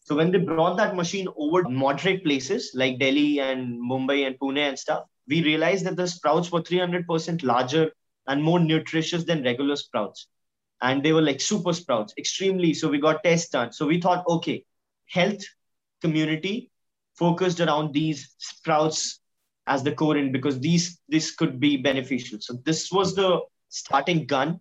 So 0.03 0.13
when 0.17 0.31
they 0.31 0.39
brought 0.39 0.75
that 0.75 0.97
machine 0.97 1.29
over 1.37 1.63
moderate 1.69 2.25
places 2.25 2.71
like 2.75 2.99
Delhi 2.99 3.39
and 3.39 3.81
Mumbai 3.81 4.27
and 4.27 4.37
Pune 4.37 4.57
and 4.57 4.77
stuff, 4.77 5.05
we 5.29 5.41
realized 5.41 5.85
that 5.85 5.95
the 5.95 6.05
sprouts 6.05 6.51
were 6.51 6.61
300% 6.61 7.43
larger 7.43 7.93
and 8.27 8.43
more 8.43 8.59
nutritious 8.59 9.23
than 9.23 9.41
regular 9.41 9.77
sprouts. 9.77 10.27
And 10.81 11.01
they 11.01 11.13
were 11.13 11.21
like 11.21 11.39
super 11.39 11.71
sprouts, 11.71 12.13
extremely. 12.17 12.73
So 12.73 12.89
we 12.89 12.99
got 12.99 13.23
tests 13.23 13.51
done. 13.51 13.71
So 13.71 13.87
we 13.87 14.01
thought, 14.01 14.25
okay, 14.27 14.65
health 15.07 15.45
community 16.01 16.72
focused 17.15 17.59
around 17.59 17.93
these 17.93 18.35
sprouts 18.37 19.19
as 19.67 19.83
the 19.83 19.93
core 19.93 20.17
in 20.17 20.31
because 20.31 20.59
these 20.59 20.99
this 21.07 21.35
could 21.35 21.59
be 21.59 21.77
beneficial. 21.77 22.39
So 22.41 22.53
this 22.65 22.91
was 22.91 23.15
the 23.15 23.41
starting 23.69 24.25
gun, 24.25 24.59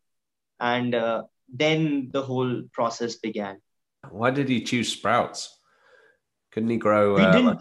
and 0.60 0.94
uh, 0.94 1.22
then 1.52 2.10
the 2.12 2.22
whole 2.22 2.62
process 2.72 3.16
began. 3.16 3.60
Why 4.10 4.30
did 4.30 4.48
he 4.48 4.62
choose 4.62 4.92
sprouts? 4.92 5.58
Couldn't 6.52 6.70
he 6.70 6.76
grow 6.76 7.16
uh, 7.16 7.32
didn't 7.32 7.46
like, 7.46 7.58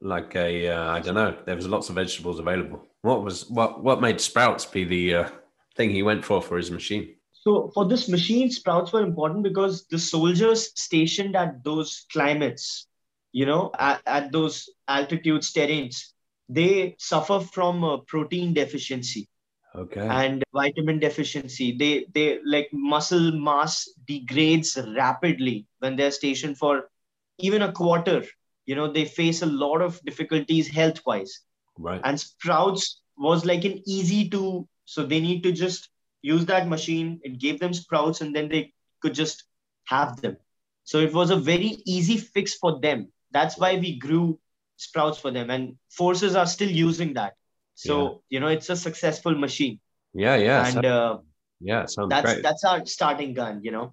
like 0.00 0.36
a 0.36 0.68
uh, 0.68 0.90
I 0.92 1.00
don't 1.00 1.14
know. 1.14 1.36
There 1.46 1.56
was 1.56 1.66
lots 1.66 1.88
of 1.88 1.94
vegetables 1.94 2.38
available. 2.38 2.86
What 3.02 3.22
was 3.22 3.48
what 3.50 3.82
what 3.82 4.00
made 4.00 4.20
sprouts 4.20 4.64
be 4.64 4.84
the 4.84 5.14
uh, 5.14 5.28
thing 5.76 5.90
he 5.90 6.02
went 6.02 6.24
for 6.24 6.42
for 6.42 6.56
his 6.56 6.70
machine? 6.70 7.14
So 7.32 7.70
for 7.74 7.86
this 7.86 8.08
machine, 8.08 8.50
sprouts 8.50 8.92
were 8.92 9.02
important 9.02 9.42
because 9.42 9.86
the 9.86 9.98
soldiers 9.98 10.70
stationed 10.80 11.36
at 11.36 11.62
those 11.62 12.06
climates, 12.10 12.86
you 13.34 13.46
know, 13.46 13.72
at, 13.78 14.02
at 14.06 14.32
those 14.32 14.70
altitudes, 14.88 15.54
terrains, 15.54 16.12
they 16.50 16.96
suffer 16.98 17.40
from 17.40 17.84
uh, 17.84 17.98
protein 18.08 18.54
deficiency 18.54 19.28
Okay. 19.74 20.22
and 20.22 20.44
vitamin 20.54 21.00
deficiency. 21.00 21.76
They 21.76 22.06
they 22.14 22.40
like 22.44 22.70
muscle 22.72 23.32
mass 23.32 23.88
degrades 24.06 24.78
rapidly 24.96 25.66
when 25.80 25.96
they're 25.96 26.12
stationed 26.12 26.58
for 26.58 26.90
even 27.38 27.62
a 27.62 27.72
quarter. 27.72 28.24
You 28.66 28.76
know, 28.76 28.92
they 28.92 29.06
face 29.06 29.42
a 29.42 29.46
lot 29.46 29.82
of 29.82 30.00
difficulties 30.04 30.68
health 30.68 31.00
wise 31.06 31.40
right. 31.78 32.04
and 32.04 32.20
sprouts 32.20 33.00
was 33.18 33.44
like 33.46 33.64
an 33.64 33.82
easy 33.86 34.28
to 34.30 34.68
so 34.86 35.04
they 35.06 35.20
need 35.20 35.42
to 35.44 35.52
just 35.52 35.90
use 36.22 36.46
that 36.46 36.68
machine 36.68 37.20
it 37.24 37.38
gave 37.40 37.60
them 37.60 37.74
sprouts 37.74 38.20
and 38.22 38.34
then 38.36 38.48
they 38.48 38.72
could 39.02 39.14
just 39.14 39.44
have 39.86 40.20
them 40.22 40.36
so 40.84 40.98
it 41.00 41.12
was 41.14 41.30
a 41.30 41.36
very 41.36 41.78
easy 41.86 42.18
fix 42.18 42.54
for 42.54 42.80
them 42.80 43.08
that's 43.34 43.58
why 43.58 43.70
we 43.84 43.90
grew 44.06 44.38
sprouts 44.76 45.18
for 45.18 45.30
them 45.36 45.50
and 45.50 45.76
forces 46.00 46.34
are 46.42 46.46
still 46.56 46.70
using 46.86 47.12
that 47.18 47.34
so 47.74 48.22
you 48.30 48.40
know 48.40 48.50
it's 48.56 48.70
a 48.70 48.76
successful 48.86 49.34
machine 49.46 49.76
yeah. 50.14 50.36
Yeah. 50.36 50.66
and 50.68 50.86
uh, 50.86 51.18
yeah. 51.60 51.82
Sounds 51.86 52.10
that's 52.14 52.32
great. 52.32 52.42
that's 52.46 52.64
our 52.64 52.80
starting 52.86 53.34
gun 53.40 53.60
you 53.66 53.72
know 53.76 53.86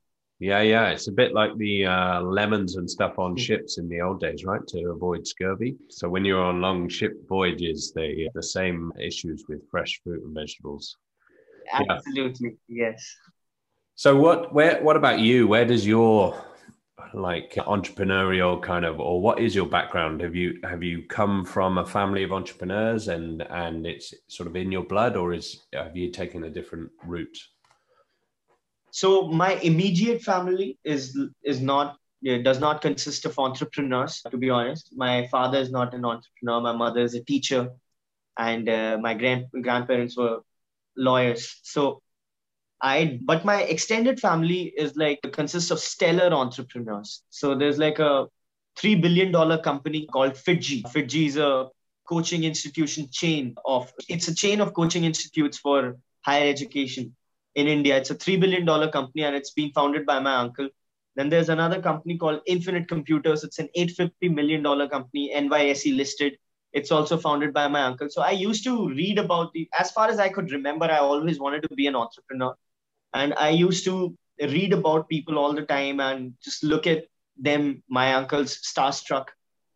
Yeah, 0.52 0.64
yeah. 0.66 0.86
It's 0.94 1.08
a 1.14 1.16
bit 1.22 1.32
like 1.40 1.52
the 1.66 1.74
uh, 1.96 2.20
lemons 2.38 2.72
and 2.80 2.88
stuff 2.90 3.14
on 3.26 3.32
Mm. 3.36 3.42
ships 3.48 3.72
in 3.82 3.86
the 3.94 4.00
old 4.06 4.20
days, 4.26 4.42
right? 4.52 4.64
To 4.74 4.80
avoid 4.96 5.22
scurvy. 5.34 5.72
So 5.98 6.04
when 6.14 6.24
you're 6.28 6.46
on 6.52 6.58
long 6.68 6.90
ship 6.98 7.14
voyages, 7.36 7.80
they 7.98 8.10
the 8.34 8.48
same 8.58 8.80
issues 9.10 9.40
with 9.50 9.62
fresh 9.74 9.92
fruit 10.02 10.22
and 10.26 10.34
vegetables. 10.42 10.86
Yeah. 11.68 11.94
absolutely 11.96 12.52
yes 12.82 13.00
So 14.04 14.10
what? 14.24 14.40
Where? 14.58 14.76
What 14.88 14.98
about 15.02 15.20
you? 15.28 15.38
Where 15.54 15.68
does 15.74 15.84
your 15.94 16.34
like 17.14 17.54
entrepreneurial 17.56 18.62
kind 18.62 18.86
of, 18.86 19.00
or 19.00 19.22
what 19.22 19.40
is 19.40 19.56
your 19.56 19.66
background? 19.66 20.22
Have 20.22 20.36
you 20.36 20.60
have 20.64 20.84
you 20.84 21.04
come 21.04 21.46
from 21.46 21.78
a 21.78 21.86
family 21.86 22.24
of 22.24 22.32
entrepreneurs 22.32 23.08
and 23.08 23.42
and 23.42 23.86
it's 23.86 24.14
sort 24.28 24.48
of 24.48 24.56
in 24.56 24.72
your 24.72 24.84
blood, 24.84 25.16
or 25.16 25.34
is 25.34 25.64
have 25.74 25.96
you 25.96 26.12
taken 26.12 26.44
a 26.44 26.50
different 26.50 26.92
route? 27.06 27.38
so 28.92 29.28
my 29.28 29.54
immediate 29.64 30.22
family 30.22 30.78
is 30.84 31.18
is 31.44 31.62
not 31.62 31.98
does 32.44 32.60
not 32.60 32.82
consist 32.82 33.26
of 33.26 33.40
entrepreneurs 33.40 34.22
to 34.30 34.38
be 34.38 34.50
honest 34.50 34.94
my 34.96 35.28
father 35.28 35.58
is 35.58 35.72
not 35.72 35.94
an 35.94 36.06
entrepreneur 36.06 36.62
my 36.62 36.76
mother 36.76 37.02
is 37.02 37.16
a 37.16 37.24
teacher 37.24 37.72
and 38.38 38.70
uh, 38.70 38.98
my 39.02 39.14
grand 39.14 39.46
grandparents 39.62 40.16
were 40.16 40.42
lawyers 40.96 41.60
so 41.64 42.02
i 42.82 43.20
but 43.24 43.46
my 43.46 43.62
extended 43.64 44.20
family 44.20 44.74
is 44.78 44.96
like 44.96 45.20
consists 45.32 45.72
of 45.72 45.80
stellar 45.80 46.34
entrepreneurs 46.34 47.24
so 47.30 47.56
there's 47.56 47.78
like 47.78 48.00
a 48.00 48.28
3 48.78 48.96
billion 48.96 49.32
dollar 49.32 49.58
company 49.58 50.08
called 50.12 50.34
FIITJEE 50.34 50.84
FIITJEE 50.94 51.28
is 51.28 51.38
a 51.38 51.70
coaching 52.08 52.44
institution 52.44 53.08
chain 53.12 53.56
of 53.66 53.92
it's 54.10 54.28
a 54.28 54.36
chain 54.36 54.62
of 54.62 54.74
coaching 54.74 55.04
institutes 55.04 55.58
for 55.58 55.98
higher 56.22 56.50
education 56.50 57.16
in 57.56 57.68
India. 57.68 57.98
It's 57.98 58.12
a 58.12 58.16
$3 58.16 58.40
billion 58.40 58.66
company 58.92 59.24
and 59.24 59.36
it's 59.36 59.52
been 59.52 59.72
founded 59.72 60.06
by 60.06 60.20
my 60.20 60.36
uncle. 60.36 60.70
Then 61.16 61.30
there's 61.30 61.50
another 61.50 61.82
company 61.82 62.18
called 62.18 62.42
Infinite 62.46 62.88
Computers. 62.88 63.44
It's 63.44 63.60
an 63.60 63.70
$850 63.78 64.34
million 64.34 64.64
company, 64.90 65.34
NYSE 65.36 65.96
listed. 65.96 66.38
It's 66.72 66.92
also 66.92 67.18
founded 67.18 67.54
by 67.54 67.68
my 67.68 67.84
uncle. 67.84 68.10
So 68.10 68.22
I 68.22 68.32
used 68.32 68.64
to 68.64 68.90
read 68.90 69.20
about 69.20 69.52
the, 69.52 69.68
as 69.78 69.92
far 69.92 70.08
as 70.08 70.20
I 70.20 70.30
could 70.30 70.52
remember, 70.52 70.86
I 70.86 71.00
always 71.00 71.38
wanted 71.38 71.64
to 71.64 71.76
be 71.76 71.88
an 71.88 71.96
entrepreneur. 71.96 72.56
And 73.14 73.34
I 73.36 73.50
used 73.50 73.84
to 73.86 74.16
read 74.40 74.74
about 74.74 75.10
people 75.10 75.38
all 75.38 75.54
the 75.54 75.66
time 75.66 76.00
and 76.00 76.34
just 76.44 76.64
look 76.64 76.88
at 76.88 77.06
them, 77.38 77.84
my 77.90 78.14
uncle's 78.14 78.58
starstruck. 78.58 79.28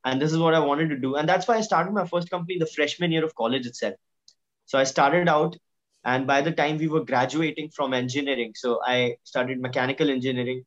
And 0.04 0.22
this 0.22 0.32
is 0.32 0.38
what 0.38 0.54
I 0.54 0.60
wanted 0.60 0.89
to 0.89 0.98
do. 0.98 1.15
And 1.15 1.27
that's 1.27 1.48
why 1.48 1.56
I 1.56 1.62
started 1.62 1.94
my 1.94 2.06
first 2.08 2.30
company 2.30 2.58
the 2.60 2.68
freshman 2.68 3.12
year 3.12 3.25
of 3.25 3.36
college 3.36 3.65
itself. 3.65 3.96
So 4.65 4.77
I 4.77 4.84
started 4.84 5.27
out 5.27 5.58
and 6.04 6.27
by 6.27 6.42
the 6.42 6.51
time 6.51 6.77
we 6.77 6.88
were 6.88 7.04
graduating 7.04 7.70
from 7.70 7.94
engineering, 7.94 8.54
so 8.56 8.80
I 8.86 9.18
studied 9.24 9.60
mechanical 9.60 10.10
engineering, 10.10 10.63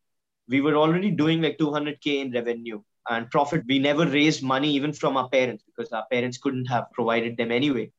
we 0.49 0.61
were 0.61 0.75
already 0.75 1.13
doing 1.13 1.41
like 1.41 1.59
200K 1.59 2.21
in 2.21 2.33
revenue 2.33 2.83
and 3.09 3.31
profit. 3.31 3.63
We 3.69 3.79
never 3.79 4.05
raised 4.05 4.43
money 4.43 4.71
even 4.73 4.93
from 4.93 5.17
our 5.17 5.29
parents 5.29 5.63
because 5.65 5.93
our 5.93 6.05
parents 6.11 6.39
couldn't 6.39 6.67
have 6.67 6.91
provided 6.93 7.37
them 7.37 7.53
anyway. 7.53 7.93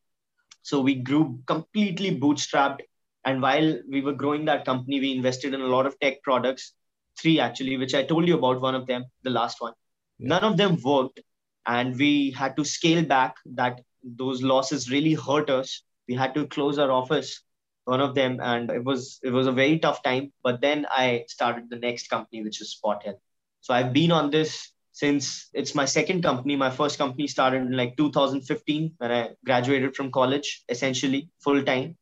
So 0.64 0.82
we 0.82 0.96
grew 0.96 1.40
completely 1.46 2.20
bootstrapped. 2.20 2.82
And 3.26 3.42
while 3.42 3.80
we 3.90 4.02
were 4.02 4.14
growing 4.14 4.46
that 4.46 4.66
company, 4.66 5.00
we 5.00 5.16
invested 5.16 5.54
in 5.54 5.62
a 5.62 5.68
lot 5.68 5.86
of 5.86 6.00
tech 6.00 6.22
products, 6.24 6.74
three 7.20 7.40
actually, 7.40 7.78
which 7.78 7.94
I 7.94 8.04
told 8.04 8.28
you 8.28 8.38
about 8.38 8.62
one 8.62 8.76
of 8.76 8.88
them, 8.88 9.06
the 9.24 9.30
last 9.30 9.62
one. 9.62 9.74
Yeah. 10.18 10.30
None 10.30 10.44
of 10.44 10.58
them 10.58 10.78
worked. 10.84 11.20
And 11.66 11.98
we 11.98 12.32
had 12.32 12.56
to 12.58 12.66
scale 12.66 13.04
back 13.04 13.36
that 13.54 13.82
those 14.04 14.42
losses 14.42 14.90
really 14.90 15.14
hurt 15.14 15.50
us 15.50 15.84
we 16.10 16.16
had 16.16 16.34
to 16.34 16.48
close 16.48 16.80
our 16.80 16.92
office 16.92 17.44
one 17.86 18.02
of 18.02 18.16
them 18.16 18.40
and 18.42 18.70
it 18.72 18.84
was 18.84 19.20
it 19.24 19.32
was 19.32 19.48
a 19.48 19.52
very 19.52 19.78
tough 19.80 20.02
time 20.04 20.32
but 20.44 20.60
then 20.62 20.86
i 20.90 21.24
started 21.28 21.70
the 21.70 21.82
next 21.88 22.10
company 22.10 22.44
which 22.44 22.62
is 22.62 22.72
spot 22.72 23.04
health 23.04 23.22
so 23.62 23.74
i've 23.74 23.94
been 23.94 24.12
on 24.12 24.30
this 24.30 24.72
since 24.92 25.50
it's 25.54 25.76
my 25.76 25.86
second 25.86 26.22
company 26.24 26.56
my 26.56 26.70
first 26.70 26.98
company 26.98 27.28
started 27.28 27.62
in 27.62 27.76
like 27.82 27.96
2015 27.98 28.92
when 28.98 29.12
i 29.12 29.30
graduated 29.46 29.96
from 29.96 30.12
college 30.12 30.64
essentially 30.70 31.30
full 31.40 31.64
time 31.64 31.96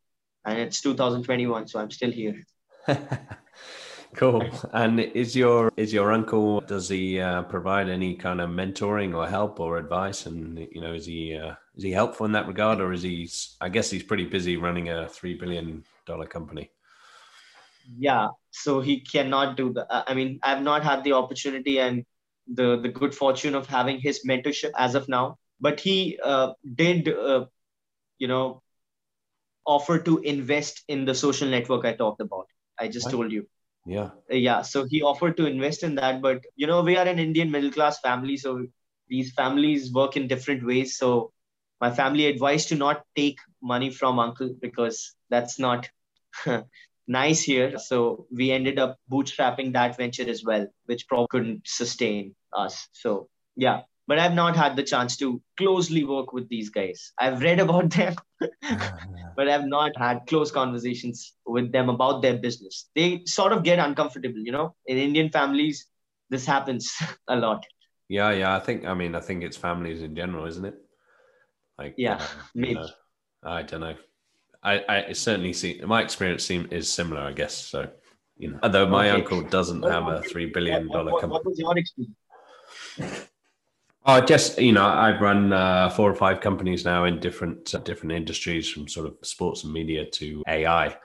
and 0.47 0.59
it's 0.59 0.81
2021 0.81 1.67
so 1.67 1.79
i'm 1.79 1.91
still 1.91 2.11
here 2.11 2.43
cool. 4.15 4.43
And 4.73 4.99
is 4.99 5.35
your 5.35 5.71
is 5.77 5.93
your 5.93 6.11
uncle? 6.13 6.61
Does 6.61 6.89
he 6.89 7.19
uh, 7.19 7.43
provide 7.43 7.89
any 7.89 8.15
kind 8.15 8.41
of 8.41 8.49
mentoring 8.49 9.15
or 9.15 9.27
help 9.27 9.59
or 9.59 9.77
advice? 9.77 10.25
And 10.25 10.67
you 10.71 10.81
know, 10.81 10.93
is 10.93 11.05
he 11.05 11.35
uh, 11.35 11.55
is 11.75 11.83
he 11.83 11.91
helpful 11.91 12.25
in 12.25 12.31
that 12.33 12.47
regard, 12.47 12.79
or 12.81 12.93
is 12.93 13.03
he? 13.03 13.29
I 13.61 13.69
guess 13.69 13.89
he's 13.91 14.03
pretty 14.03 14.25
busy 14.25 14.57
running 14.57 14.89
a 14.89 15.07
three 15.09 15.35
billion 15.35 15.83
dollar 16.05 16.27
company. 16.27 16.71
yeah 17.97 18.27
so 18.51 18.81
he 18.81 18.99
cannot 18.99 19.55
do 19.57 19.73
that 19.73 19.87
i 20.07 20.13
mean 20.13 20.39
i've 20.43 20.61
not 20.61 20.83
had 20.83 21.03
the 21.03 21.13
opportunity 21.13 21.79
and 21.79 22.05
the 22.47 22.79
the 22.81 22.89
good 22.89 23.13
fortune 23.15 23.55
of 23.55 23.67
having 23.67 23.99
his 23.99 24.25
mentorship 24.27 24.71
as 24.77 24.95
of 24.95 25.07
now 25.07 25.37
but 25.59 25.79
he 25.79 26.19
uh, 26.23 26.53
did 26.75 27.07
uh, 27.09 27.45
you 28.19 28.27
know 28.27 28.61
offer 29.67 29.99
to 29.99 30.19
invest 30.19 30.83
in 30.87 31.05
the 31.05 31.15
social 31.15 31.47
network 31.49 31.85
i 31.85 31.93
talked 31.93 32.21
about. 32.21 32.47
I 32.79 32.87
just 32.89 33.09
Right. 33.09 33.11
told 33.11 33.31
you. 33.31 33.45
Yeah. 33.85 34.09
Yeah 34.29 34.61
so 34.61 34.85
he 34.89 35.01
offered 35.01 35.37
to 35.37 35.45
invest 35.47 35.83
in 35.83 35.95
that 35.95 36.21
but 36.21 36.41
you 36.55 36.67
know 36.67 36.81
we 36.81 36.97
are 36.97 37.07
an 37.07 37.19
indian 37.19 37.51
middle 37.51 37.71
class 37.71 37.99
family 37.99 38.37
so 38.37 38.65
these 39.09 39.31
families 39.33 39.91
work 39.93 40.15
in 40.17 40.27
different 40.27 40.65
ways. 40.65 40.97
So 40.97 41.31
my 41.81 41.91
family 41.91 42.25
advised 42.27 42.69
to 42.69 42.75
not 42.75 43.03
take 43.15 43.37
money 43.61 43.89
from 43.91 44.19
uncle 44.19 44.55
because 44.61 45.15
that's 45.29 45.59
not 45.59 45.89
nice 47.07 47.41
here. 47.41 47.77
So 47.77 48.25
we 48.31 48.51
ended 48.51 48.79
up 48.79 48.97
bootstrapping 49.11 49.73
that 49.73 49.97
venture 49.97 50.29
as 50.29 50.43
well 50.43 50.67
which 50.85 51.07
probably 51.07 51.37
couldn't 51.41 51.61
sustain 51.67 52.35
us. 52.53 52.87
So 52.93 53.27
yeah 53.55 53.81
but 54.07 54.19
i've 54.19 54.33
not 54.33 54.55
had 54.55 54.75
the 54.75 54.83
chance 54.83 55.17
to 55.17 55.41
closely 55.57 56.03
work 56.03 56.33
with 56.33 56.47
these 56.49 56.69
guys 56.69 57.11
i've 57.19 57.41
read 57.41 57.59
about 57.59 57.89
them 57.91 58.15
but 59.37 59.47
I've 59.47 59.65
not 59.65 59.95
had 59.97 60.21
close 60.27 60.51
conversations 60.51 61.33
with 61.45 61.71
them 61.71 61.89
about 61.89 62.21
their 62.23 62.37
business. 62.37 62.89
They 62.95 63.21
sort 63.25 63.53
of 63.53 63.63
get 63.63 63.77
uncomfortable, 63.77 64.39
you 64.39 64.51
know. 64.51 64.75
In 64.87 64.97
Indian 64.97 65.29
families, 65.29 65.85
this 66.29 66.45
happens 66.45 66.91
a 67.27 67.35
lot. 67.35 67.65
Yeah, 68.09 68.31
yeah. 68.31 68.55
I 68.55 68.59
think. 68.59 68.85
I 68.85 68.93
mean, 68.95 69.13
I 69.15 69.19
think 69.19 69.43
it's 69.43 69.57
families 69.57 70.01
in 70.01 70.15
general, 70.15 70.45
isn't 70.45 70.65
it? 70.65 70.75
Like, 71.77 71.93
Yeah, 71.97 72.15
uh, 72.15 72.27
maybe. 72.55 72.73
know, 72.75 72.87
I 73.43 73.61
don't 73.61 73.81
know. 73.81 73.95
I, 74.63 74.83
I 74.89 75.13
certainly 75.13 75.53
see 75.53 75.81
my 75.85 76.01
experience 76.01 76.43
seem 76.43 76.67
is 76.71 76.91
similar. 76.91 77.21
I 77.21 77.33
guess 77.33 77.55
so. 77.55 77.89
You 78.37 78.51
know, 78.51 78.59
although 78.63 78.87
my 78.87 79.09
Okay. 79.11 79.21
uncle 79.21 79.41
doesn't 79.43 79.83
have 79.83 80.07
a 80.07 80.21
three 80.23 80.47
billion 80.47 80.87
dollar 80.89 81.11
company. 81.11 81.33
what 81.33 81.45
was 81.45 81.59
your 81.59 81.77
experience? 81.77 83.29
Oh, 84.09 84.21
just 84.21 84.57
you 84.57 84.71
know, 84.71 84.85
I've 84.85 85.19
run 85.19 85.51
uh, 85.51 85.89
four 85.89 86.09
or 86.09 86.15
five 86.15 86.39
companies 86.39 86.85
now 86.85 87.03
in 87.03 87.19
different 87.19 87.75
uh, 87.75 87.79
different 87.79 88.13
industries, 88.13 88.69
from 88.69 88.87
sort 88.87 89.05
of 89.05 89.17
sports 89.21 89.65
and 89.65 89.73
media 89.73 90.05
to 90.11 90.43
AI. 90.47 90.95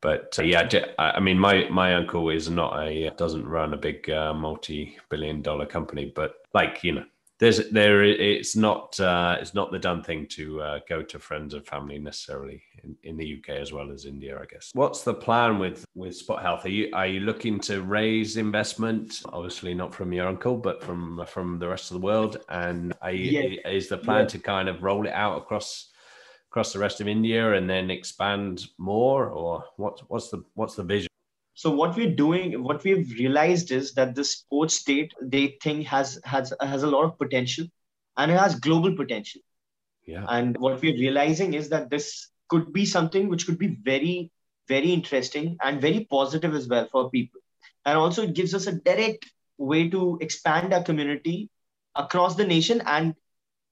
But 0.00 0.38
uh, 0.38 0.42
yeah, 0.42 0.66
I 0.98 1.20
mean, 1.20 1.38
my 1.38 1.68
my 1.68 1.94
uncle 1.94 2.30
is 2.30 2.48
not 2.48 2.82
a 2.82 3.10
doesn't 3.18 3.46
run 3.46 3.74
a 3.74 3.76
big 3.76 4.08
uh, 4.08 4.32
multi 4.32 4.96
billion 5.10 5.42
dollar 5.42 5.66
company, 5.66 6.10
but 6.14 6.36
like 6.54 6.82
you 6.82 6.92
know, 6.92 7.04
there's 7.38 7.68
there 7.70 8.02
it's 8.02 8.56
not 8.56 8.98
uh, 8.98 9.36
it's 9.40 9.52
not 9.52 9.70
the 9.70 9.78
done 9.78 10.02
thing 10.02 10.26
to 10.28 10.60
uh, 10.62 10.78
go 10.88 11.02
to 11.02 11.18
friends 11.18 11.52
and 11.52 11.66
family 11.66 11.98
necessarily 11.98 12.62
in, 12.82 12.96
in 13.02 13.16
the 13.16 13.38
UK 13.38 13.50
as 13.56 13.72
well 13.72 13.90
as 13.90 14.06
India, 14.06 14.38
I 14.40 14.46
guess. 14.46 14.70
What's 14.72 15.02
the 15.02 15.12
plan 15.14 15.58
with 15.58 15.84
with 15.94 16.16
Spot 16.16 16.40
Health? 16.40 16.64
Are 16.64 16.70
you 16.70 16.88
are 16.94 17.06
you 17.06 17.20
looking 17.20 17.60
to 17.60 17.82
raise 17.82 18.38
investment? 18.38 19.22
Obviously 19.26 19.74
not 19.74 19.94
from 19.94 20.12
your 20.12 20.26
uncle, 20.28 20.56
but 20.56 20.82
from 20.82 21.22
from 21.26 21.58
the 21.58 21.68
rest 21.68 21.90
of 21.90 22.00
the 22.00 22.04
world. 22.06 22.38
And 22.48 22.94
are 23.02 23.12
you, 23.12 23.40
Yes. 23.40 23.58
is 23.66 23.88
the 23.88 23.98
plan 23.98 24.22
Yes. 24.22 24.32
to 24.32 24.38
kind 24.38 24.68
of 24.68 24.82
roll 24.82 25.06
it 25.06 25.12
out 25.12 25.36
across 25.36 25.90
across 26.50 26.72
the 26.72 26.78
rest 26.78 27.02
of 27.02 27.08
India 27.08 27.52
and 27.52 27.68
then 27.68 27.90
expand 27.90 28.64
more, 28.78 29.28
or 29.28 29.62
what's 29.76 30.00
what's 30.08 30.30
the 30.30 30.42
what's 30.54 30.74
the 30.74 30.84
vision? 30.84 31.08
So 31.56 31.70
what 31.70 31.96
we're 31.96 32.14
doing, 32.14 32.62
what 32.62 32.84
we've 32.84 33.10
realized 33.18 33.70
is 33.72 33.94
that 33.94 34.14
the 34.14 34.24
sports 34.24 34.74
state 34.74 35.12
they 35.22 35.56
think 35.62 35.86
has 35.86 36.20
has 36.24 36.52
has 36.60 36.82
a 36.82 36.86
lot 36.86 37.04
of 37.04 37.18
potential, 37.18 37.66
and 38.18 38.30
it 38.30 38.38
has 38.38 38.60
global 38.60 38.94
potential. 38.94 39.40
Yeah, 40.04 40.24
And 40.28 40.56
what 40.58 40.82
we're 40.82 40.92
realizing 40.94 41.54
is 41.54 41.70
that 41.70 41.90
this 41.90 42.28
could 42.48 42.72
be 42.72 42.84
something 42.84 43.28
which 43.28 43.46
could 43.46 43.58
be 43.58 43.78
very, 43.82 44.30
very 44.68 44.92
interesting 44.92 45.56
and 45.62 45.80
very 45.80 46.06
positive 46.10 46.54
as 46.54 46.68
well 46.68 46.86
for 46.92 47.10
people. 47.10 47.40
And 47.86 47.98
also, 47.98 48.22
it 48.24 48.34
gives 48.34 48.54
us 48.54 48.66
a 48.66 48.72
direct 48.72 49.26
way 49.58 49.88
to 49.90 50.18
expand 50.20 50.74
our 50.74 50.84
community 50.84 51.50
across 51.96 52.36
the 52.36 52.46
nation 52.46 52.82
and, 52.86 53.14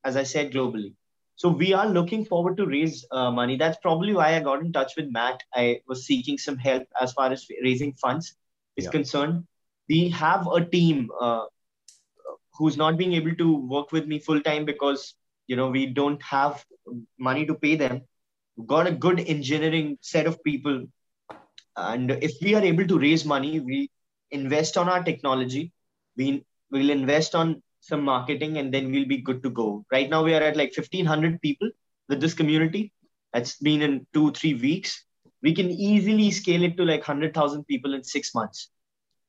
as 0.04 0.16
I 0.16 0.24
said, 0.24 0.52
globally. 0.52 0.94
So 1.36 1.48
we 1.48 1.72
are 1.72 1.86
looking 1.86 2.24
forward 2.24 2.56
to 2.58 2.66
raise 2.66 3.04
uh, 3.10 3.30
money. 3.30 3.56
That's 3.56 3.78
probably 3.82 4.14
why 4.14 4.36
I 4.36 4.40
got 4.40 4.60
in 4.60 4.72
touch 4.72 4.92
with 4.96 5.10
Matt. 5.10 5.42
I 5.54 5.80
was 5.88 6.06
seeking 6.06 6.38
some 6.38 6.56
help 6.56 6.84
as 7.00 7.12
far 7.12 7.30
as 7.32 7.46
raising 7.62 7.92
funds 7.94 8.34
is 8.76 8.84
Yeah. 8.84 8.90
concerned. 8.90 9.44
We 9.88 10.08
have 10.10 10.46
a 10.48 10.64
team 10.64 11.10
uh, 11.20 11.44
who's 12.58 12.76
not 12.76 12.96
being 12.96 13.14
able 13.14 13.34
to 13.36 13.56
work 13.68 13.92
with 13.92 14.06
me 14.06 14.18
full 14.18 14.40
time 14.40 14.64
because 14.64 15.14
you 15.46 15.56
know 15.56 15.68
we 15.68 15.86
don't 15.86 16.22
have 16.22 16.64
money 17.18 17.46
to 17.46 17.54
pay 17.54 17.76
them 17.76 18.02
We've 18.56 18.66
got 18.66 18.86
a 18.86 18.92
good 18.92 19.20
engineering 19.20 19.98
set 20.00 20.26
of 20.26 20.42
people 20.44 20.84
and 21.76 22.10
if 22.10 22.32
we 22.42 22.54
are 22.54 22.62
able 22.62 22.86
to 22.86 22.98
raise 22.98 23.24
money 23.24 23.60
we 23.60 23.90
invest 24.30 24.76
on 24.76 24.88
our 24.88 25.02
technology 25.02 25.72
we 26.16 26.44
will 26.70 26.90
invest 26.90 27.34
on 27.34 27.62
some 27.84 28.02
marketing 28.02 28.58
and 28.58 28.72
then 28.72 28.90
we'll 28.90 29.06
be 29.06 29.18
good 29.18 29.42
to 29.42 29.50
go. 29.50 29.84
Right 29.92 30.08
now 30.08 30.22
we 30.22 30.34
are 30.34 30.42
at 30.42 30.56
like 30.56 30.72
1500 30.76 31.40
people 31.40 31.70
with 32.08 32.20
this 32.20 32.34
community. 32.34 32.92
That's 33.32 33.56
been 33.56 33.82
in 33.82 34.06
two 34.14 34.32
three 34.32 34.54
weeks. 34.54 35.04
We 35.42 35.54
can 35.54 35.70
easily 35.70 36.30
scale 36.30 36.62
it 36.62 36.76
to 36.76 36.84
like 36.84 37.06
100000 37.06 37.64
people 37.64 37.94
in 37.94 38.02
six 38.02 38.34
months. 38.34 38.70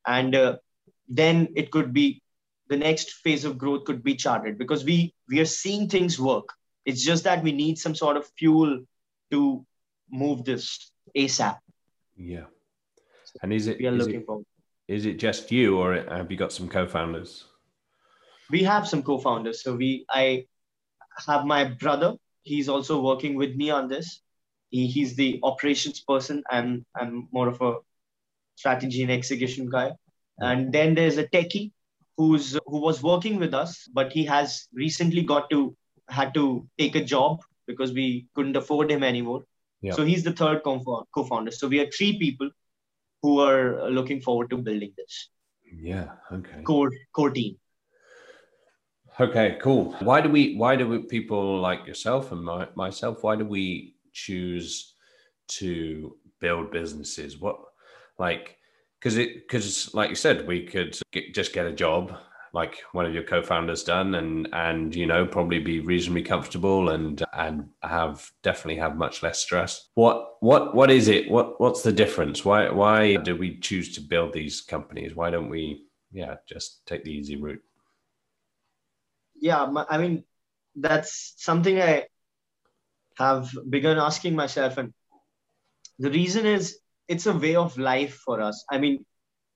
And 0.07 0.35
uh, 0.35 0.57
then 1.09 1.49
it 1.55 1.71
could 1.71 1.93
be 1.93 2.21
the 2.69 2.77
next 2.77 3.11
phase 3.23 3.45
of 3.45 3.57
growth 3.57 3.85
could 3.85 4.03
be 4.03 4.15
charted 4.15 4.57
because 4.57 4.85
we 4.85 5.13
we 5.27 5.39
are 5.39 5.51
seeing 5.61 5.89
things 5.89 6.19
work. 6.19 6.49
It's 6.85 7.03
just 7.03 7.23
that 7.23 7.43
we 7.43 7.51
need 7.51 7.77
some 7.77 7.95
sort 7.95 8.17
of 8.17 8.27
fuel 8.37 8.85
to 9.31 9.65
move 10.11 10.45
this 10.45 10.91
asap 11.17 11.57
yeah. 12.17 12.45
And 13.41 13.51
is 13.53 13.67
it 13.67 13.79
we 13.79 13.87
are 13.87 13.95
is 13.95 14.07
looking 14.07 14.25
it, 14.27 14.93
is 14.93 15.05
it 15.05 15.15
just 15.15 15.51
you, 15.51 15.77
or 15.77 15.93
have 15.93 16.31
you 16.31 16.37
got 16.37 16.53
some 16.53 16.69
co-founders? 16.69 17.45
We 18.51 18.63
have 18.63 18.87
some 18.87 19.03
co-founders. 19.03 19.63
So 19.63 19.75
we 19.75 20.05
i 20.09 20.45
have 21.27 21.45
my 21.45 21.63
brother. 21.65 22.15
He's 22.43 22.69
also 22.69 23.01
working 23.01 23.35
with 23.35 23.55
me 23.55 23.69
on 23.69 23.87
this. 23.87 24.21
He, 24.69 24.87
he's 24.87 25.15
the 25.15 25.39
operations 25.43 26.01
person. 26.01 26.43
And 26.51 26.85
i'm 26.95 27.27
more 27.31 27.47
of 27.47 27.61
a 27.61 27.75
strategy 28.55 29.03
and 29.03 29.11
execution 29.11 29.69
guy. 29.69 29.93
And 30.39 30.71
then 30.73 30.95
there's 30.95 31.17
a 31.17 31.27
techie 31.27 31.71
who's 32.17 32.57
who 32.65 32.79
was 32.79 33.01
working 33.03 33.37
with 33.39 33.53
us 33.53 33.89
but 33.93 34.11
he 34.11 34.23
has 34.25 34.67
recently 34.73 35.21
got 35.21 35.49
to 35.49 35.75
had 36.09 36.33
to 36.33 36.65
take 36.77 36.95
a 36.95 37.03
job 37.03 37.41
because 37.67 37.91
we 37.93 38.25
couldn't 38.35 38.55
afford 38.55 38.91
him 38.91 39.03
anymore. 39.03 39.43
Yeah. 39.81 39.93
so 39.93 40.05
he's 40.05 40.23
the 40.23 40.31
third 40.31 40.63
co- 40.63 41.05
co-founder. 41.13 41.51
So 41.51 41.67
we 41.67 41.79
are 41.79 41.89
three 41.91 42.17
people 42.17 42.49
who 43.21 43.39
are 43.39 43.89
looking 43.89 44.21
forward 44.21 44.49
to 44.51 44.57
building 44.57 44.93
this. 44.97 45.29
Yeah. 45.89 46.09
Okay. 46.31 46.61
core 46.63 46.91
core 47.13 47.31
team 47.31 47.57
Okay, 49.19 49.57
cool. 49.61 49.95
Why 49.99 50.19
do 50.19 50.29
we? 50.29 50.55
Why 50.55 50.75
do 50.75 50.87
we, 50.87 50.99
people 50.99 51.59
like 51.59 51.87
yourself 51.87 52.31
and 52.33 52.43
my, 52.43 52.67
myself? 52.75 53.23
Why 53.23 53.37
do 53.37 53.45
we 53.45 53.95
choose 54.11 54.95
to 55.47 56.17
build 56.41 56.71
businesses? 56.71 57.39
What, 57.39 57.57
like, 58.19 58.57
because 58.99 59.17
it 59.17 59.47
because 59.47 59.93
like 59.93 60.09
you 60.09 60.15
said, 60.15 60.45
we 60.45 60.65
could 60.65 60.99
get, 61.13 61.33
just 61.33 61.53
get 61.53 61.65
a 61.65 61.71
job, 61.71 62.13
like 62.51 62.83
one 62.91 63.05
of 63.05 63.13
your 63.13 63.23
co-founders 63.23 63.85
done, 63.85 64.15
and 64.15 64.49
and 64.51 64.93
you 64.93 65.05
know 65.05 65.25
probably 65.25 65.59
be 65.59 65.79
reasonably 65.79 66.23
comfortable 66.23 66.89
and 66.89 67.23
and 67.33 67.69
have 67.83 68.29
definitely 68.43 68.81
have 68.81 68.97
much 68.97 69.23
less 69.23 69.39
stress. 69.39 69.87
What 69.93 70.35
what 70.41 70.75
what 70.75 70.91
is 70.91 71.07
it? 71.07 71.31
What 71.31 71.61
what's 71.61 71.83
the 71.83 71.93
difference? 71.93 72.43
Why 72.43 72.69
why 72.69 73.15
do 73.15 73.37
we 73.37 73.59
choose 73.59 73.95
to 73.95 74.01
build 74.01 74.33
these 74.33 74.59
companies? 74.59 75.15
Why 75.15 75.29
don't 75.29 75.49
we? 75.49 75.85
Yeah, 76.11 76.35
just 76.49 76.85
take 76.85 77.05
the 77.05 77.11
easy 77.11 77.37
route. 77.37 77.61
Yeah 79.39 79.65
i 79.89 79.97
mean 79.97 80.23
that's 80.75 81.33
something 81.37 81.81
i 81.81 82.05
have 83.17 83.49
begun 83.69 83.97
asking 83.97 84.35
myself 84.35 84.77
and 84.77 84.93
the 85.99 86.09
reason 86.11 86.45
is 86.45 86.79
it's 87.07 87.25
a 87.27 87.33
way 87.37 87.55
of 87.55 87.77
life 87.77 88.15
for 88.25 88.41
us. 88.41 88.63
I 88.71 88.77
mean 88.77 89.05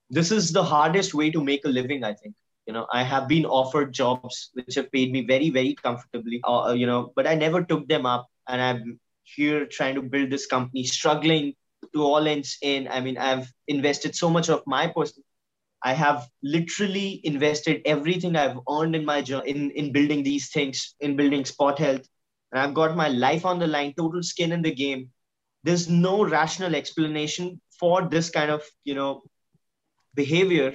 this 0.09 0.31
is 0.31 0.51
the 0.51 0.63
hardest 0.63 1.13
way 1.13 1.31
to 1.31 1.43
make 1.43 1.65
a 1.65 1.69
living 1.69 2.03
i 2.03 2.13
think. 2.13 2.35
You 2.67 2.73
know 2.73 2.87
i 2.93 3.03
have 3.03 3.27
been 3.27 3.45
offered 3.45 3.93
jobs 3.93 4.51
which 4.53 4.75
have 4.75 4.91
paid 4.91 5.11
me 5.11 5.25
very 5.25 5.49
very 5.49 5.75
comfortably 5.75 6.39
uh, 6.43 6.73
you 6.77 6.85
know 6.85 7.11
but 7.15 7.25
i 7.27 7.33
never 7.35 7.63
took 7.63 7.87
them 7.87 8.05
up 8.05 8.27
and 8.47 8.61
i'm 8.61 8.99
here 9.23 9.65
trying 9.65 9.95
to 9.95 10.01
build 10.01 10.29
this 10.29 10.45
company 10.45 10.83
struggling 10.83 11.53
to 11.93 12.03
all 12.03 12.27
ends 12.27 12.57
in. 12.61 12.87
I 12.87 13.01
mean 13.01 13.17
i've 13.17 13.51
invested 13.67 14.15
so 14.15 14.29
much 14.29 14.49
of 14.49 14.61
my 14.67 14.87
personal 14.87 15.25
I 15.83 15.93
have 15.93 16.27
literally 16.43 17.21
invested 17.23 17.81
everything 17.85 18.35
I've 18.35 18.57
earned 18.69 18.95
in 18.95 19.05
my 19.05 19.21
journey 19.21 19.49
in, 19.49 19.71
in 19.71 19.91
building 19.91 20.23
these 20.23 20.49
things, 20.51 20.95
in 20.99 21.15
building 21.15 21.45
spot 21.45 21.79
health. 21.79 22.07
And 22.51 22.59
I've 22.61 22.73
got 22.73 22.95
my 22.95 23.09
life 23.09 23.45
on 23.45 23.59
the 23.59 23.67
line, 23.67 23.93
total 23.97 24.23
skin 24.23 24.51
in 24.51 24.61
the 24.61 24.73
game. 24.73 25.09
There's 25.63 25.89
no 25.89 26.23
rational 26.25 26.75
explanation 26.75 27.61
for 27.79 28.07
this 28.07 28.29
kind 28.29 28.51
of, 28.51 28.63
you 28.83 28.95
know, 28.95 29.23
behavior 30.15 30.73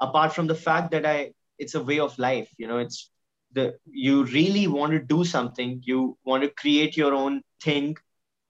apart 0.00 0.32
from 0.32 0.46
the 0.46 0.54
fact 0.54 0.90
that 0.92 1.04
I 1.06 1.32
it's 1.58 1.74
a 1.74 1.82
way 1.82 1.98
of 2.00 2.18
life. 2.18 2.48
You 2.58 2.66
know, 2.68 2.78
it's 2.78 3.10
the 3.52 3.74
you 3.86 4.24
really 4.24 4.66
want 4.66 4.92
to 4.92 4.98
do 5.00 5.24
something, 5.24 5.80
you 5.84 6.16
want 6.24 6.42
to 6.42 6.50
create 6.50 6.96
your 6.96 7.14
own 7.14 7.42
thing 7.62 7.96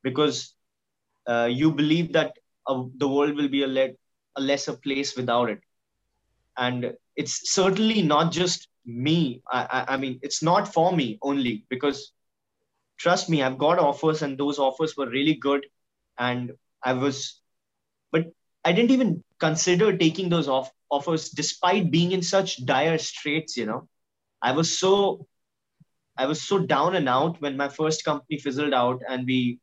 because 0.02 0.55
uh, 1.28 1.48
you 1.50 1.72
believe 1.72 2.12
that 2.12 2.33
uh, 2.66 2.83
the 2.96 3.09
world 3.09 3.37
will 3.37 3.48
be 3.48 3.62
a, 3.62 3.66
le- 3.66 3.96
a 4.37 4.40
lesser 4.40 4.74
place 4.74 5.16
without 5.16 5.50
it 5.50 5.61
and 6.56 6.92
it's 7.16 7.52
certainly 7.52 8.02
not 8.02 8.32
just 8.32 8.68
me. 8.84 9.42
I, 9.50 9.62
I, 9.62 9.94
I 9.94 9.96
mean 9.96 10.18
it's 10.22 10.42
not 10.42 10.72
for 10.72 10.94
me 10.94 11.18
only 11.22 11.64
because 11.68 12.12
trust 12.98 13.28
me 13.28 13.42
i've 13.42 13.58
got 13.58 13.78
offers 13.78 14.22
and 14.22 14.38
those 14.38 14.58
offers 14.58 14.96
were 14.96 15.08
really 15.08 15.34
good. 15.34 15.66
And 16.18 16.52
i 16.84 16.92
was 16.92 17.40
but 18.10 18.26
i 18.64 18.72
didn't 18.72 18.90
even 18.90 19.24
consider 19.38 19.96
taking 19.96 20.28
those 20.28 20.48
off 20.48 20.70
offers 20.90 21.30
despite 21.30 21.90
being 21.90 22.12
in 22.12 22.22
such 22.22 22.64
dire 22.66 22.98
straits 22.98 23.56
you 23.56 23.66
know. 23.66 23.88
I 24.42 24.52
was 24.52 24.78
so 24.78 25.26
i 26.16 26.26
was 26.26 26.42
so 26.42 26.58
down 26.58 26.96
and 26.96 27.08
out 27.08 27.40
when 27.40 27.56
my 27.56 27.68
first 27.68 28.04
company 28.04 28.38
fizzled 28.38 28.74
out 28.74 29.00
and 29.08 29.26
we 29.26 29.58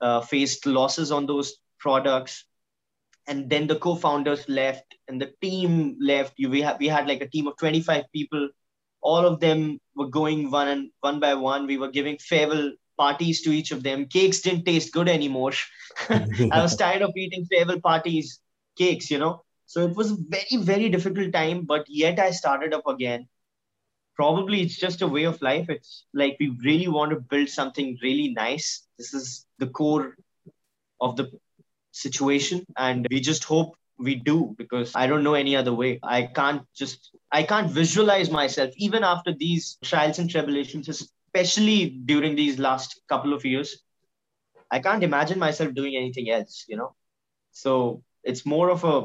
uh, 0.00 0.20
faced 0.20 0.66
losses 0.66 1.12
on 1.12 1.26
those 1.26 1.56
products 1.78 2.44
and 3.26 3.48
then 3.48 3.66
the 3.66 3.76
co-founders 3.76 4.48
left 4.48 4.96
and 5.08 5.20
the 5.20 5.32
team 5.40 5.96
left. 6.00 6.34
You 6.36 6.50
we 6.50 6.60
had 6.62 6.78
we 6.78 6.88
had 6.88 7.06
like 7.08 7.22
a 7.22 7.28
team 7.28 7.46
of 7.46 7.56
25 7.56 8.04
people. 8.12 8.48
All 9.00 9.26
of 9.26 9.40
them 9.40 9.78
were 9.96 10.08
going 10.08 10.50
one 10.50 10.68
and 10.68 10.90
one 11.00 11.20
by 11.20 11.34
one. 11.34 11.66
We 11.66 11.78
were 11.78 11.90
giving 11.90 12.18
farewell 12.18 12.72
parties 12.98 13.42
to 13.42 13.50
each 13.50 13.70
of 13.72 13.82
them. 13.82 14.06
Cakes 14.06 14.40
didn't 14.40 14.64
taste 14.64 14.92
good 14.92 15.08
anymore. 15.08 15.52
I 16.08 16.62
was 16.62 16.76
tired 16.76 17.02
of 17.02 17.12
eating 17.16 17.46
farewell 17.50 17.80
parties 17.80 18.40
cakes 18.76 19.10
you 19.10 19.18
know? 19.18 19.42
So 19.66 19.86
it 19.86 19.96
was 19.96 20.12
a 20.12 20.16
very 20.28 20.62
very 20.62 20.88
difficult 20.88 21.32
time 21.32 21.64
but 21.64 21.86
yet 21.88 22.18
i 22.18 22.30
started 22.30 22.74
up 22.74 22.86
again. 22.86 23.28
Probably 24.16 24.62
it's 24.62 24.76
just 24.76 25.02
a 25.02 25.08
way 25.08 25.24
of 25.24 25.42
life. 25.42 25.68
It's 25.68 26.04
like 26.14 26.36
we 26.38 26.56
really 26.64 26.86
want 26.88 27.10
to 27.10 27.20
build 27.20 27.48
something 27.48 27.98
really 28.02 28.28
nice. 28.28 28.86
This 28.96 29.12
is 29.12 29.46
the 29.58 29.66
core 29.66 30.16
of 31.00 31.16
the 31.16 31.30
situation 31.94 32.66
and 32.76 33.06
we 33.10 33.20
just 33.20 33.44
hope 33.44 33.76
we 33.98 34.16
do 34.16 34.54
because 34.58 34.92
I 34.94 35.06
don't 35.06 35.22
know 35.22 35.34
any 35.34 35.54
other 35.54 35.72
way. 35.72 36.00
I 36.02 36.22
can't 36.22 36.62
just, 36.74 37.10
I 37.30 37.44
can't 37.44 37.70
visualize 37.70 38.30
myself 38.30 38.70
even 38.76 39.04
after 39.04 39.32
these 39.32 39.78
trials 39.84 40.18
and 40.18 40.28
tribulations, 40.28 40.88
especially 40.88 41.90
during 42.04 42.34
these 42.34 42.58
last 42.58 43.00
couple 43.08 43.32
of 43.32 43.44
years. 43.44 43.82
I 44.70 44.80
can't 44.80 45.04
imagine 45.04 45.38
myself 45.38 45.72
doing 45.74 45.96
anything 45.96 46.30
else, 46.30 46.64
you 46.68 46.76
know? 46.76 46.94
So 47.52 48.02
it's 48.24 48.44
more 48.44 48.70
of 48.70 48.82
a 48.82 49.04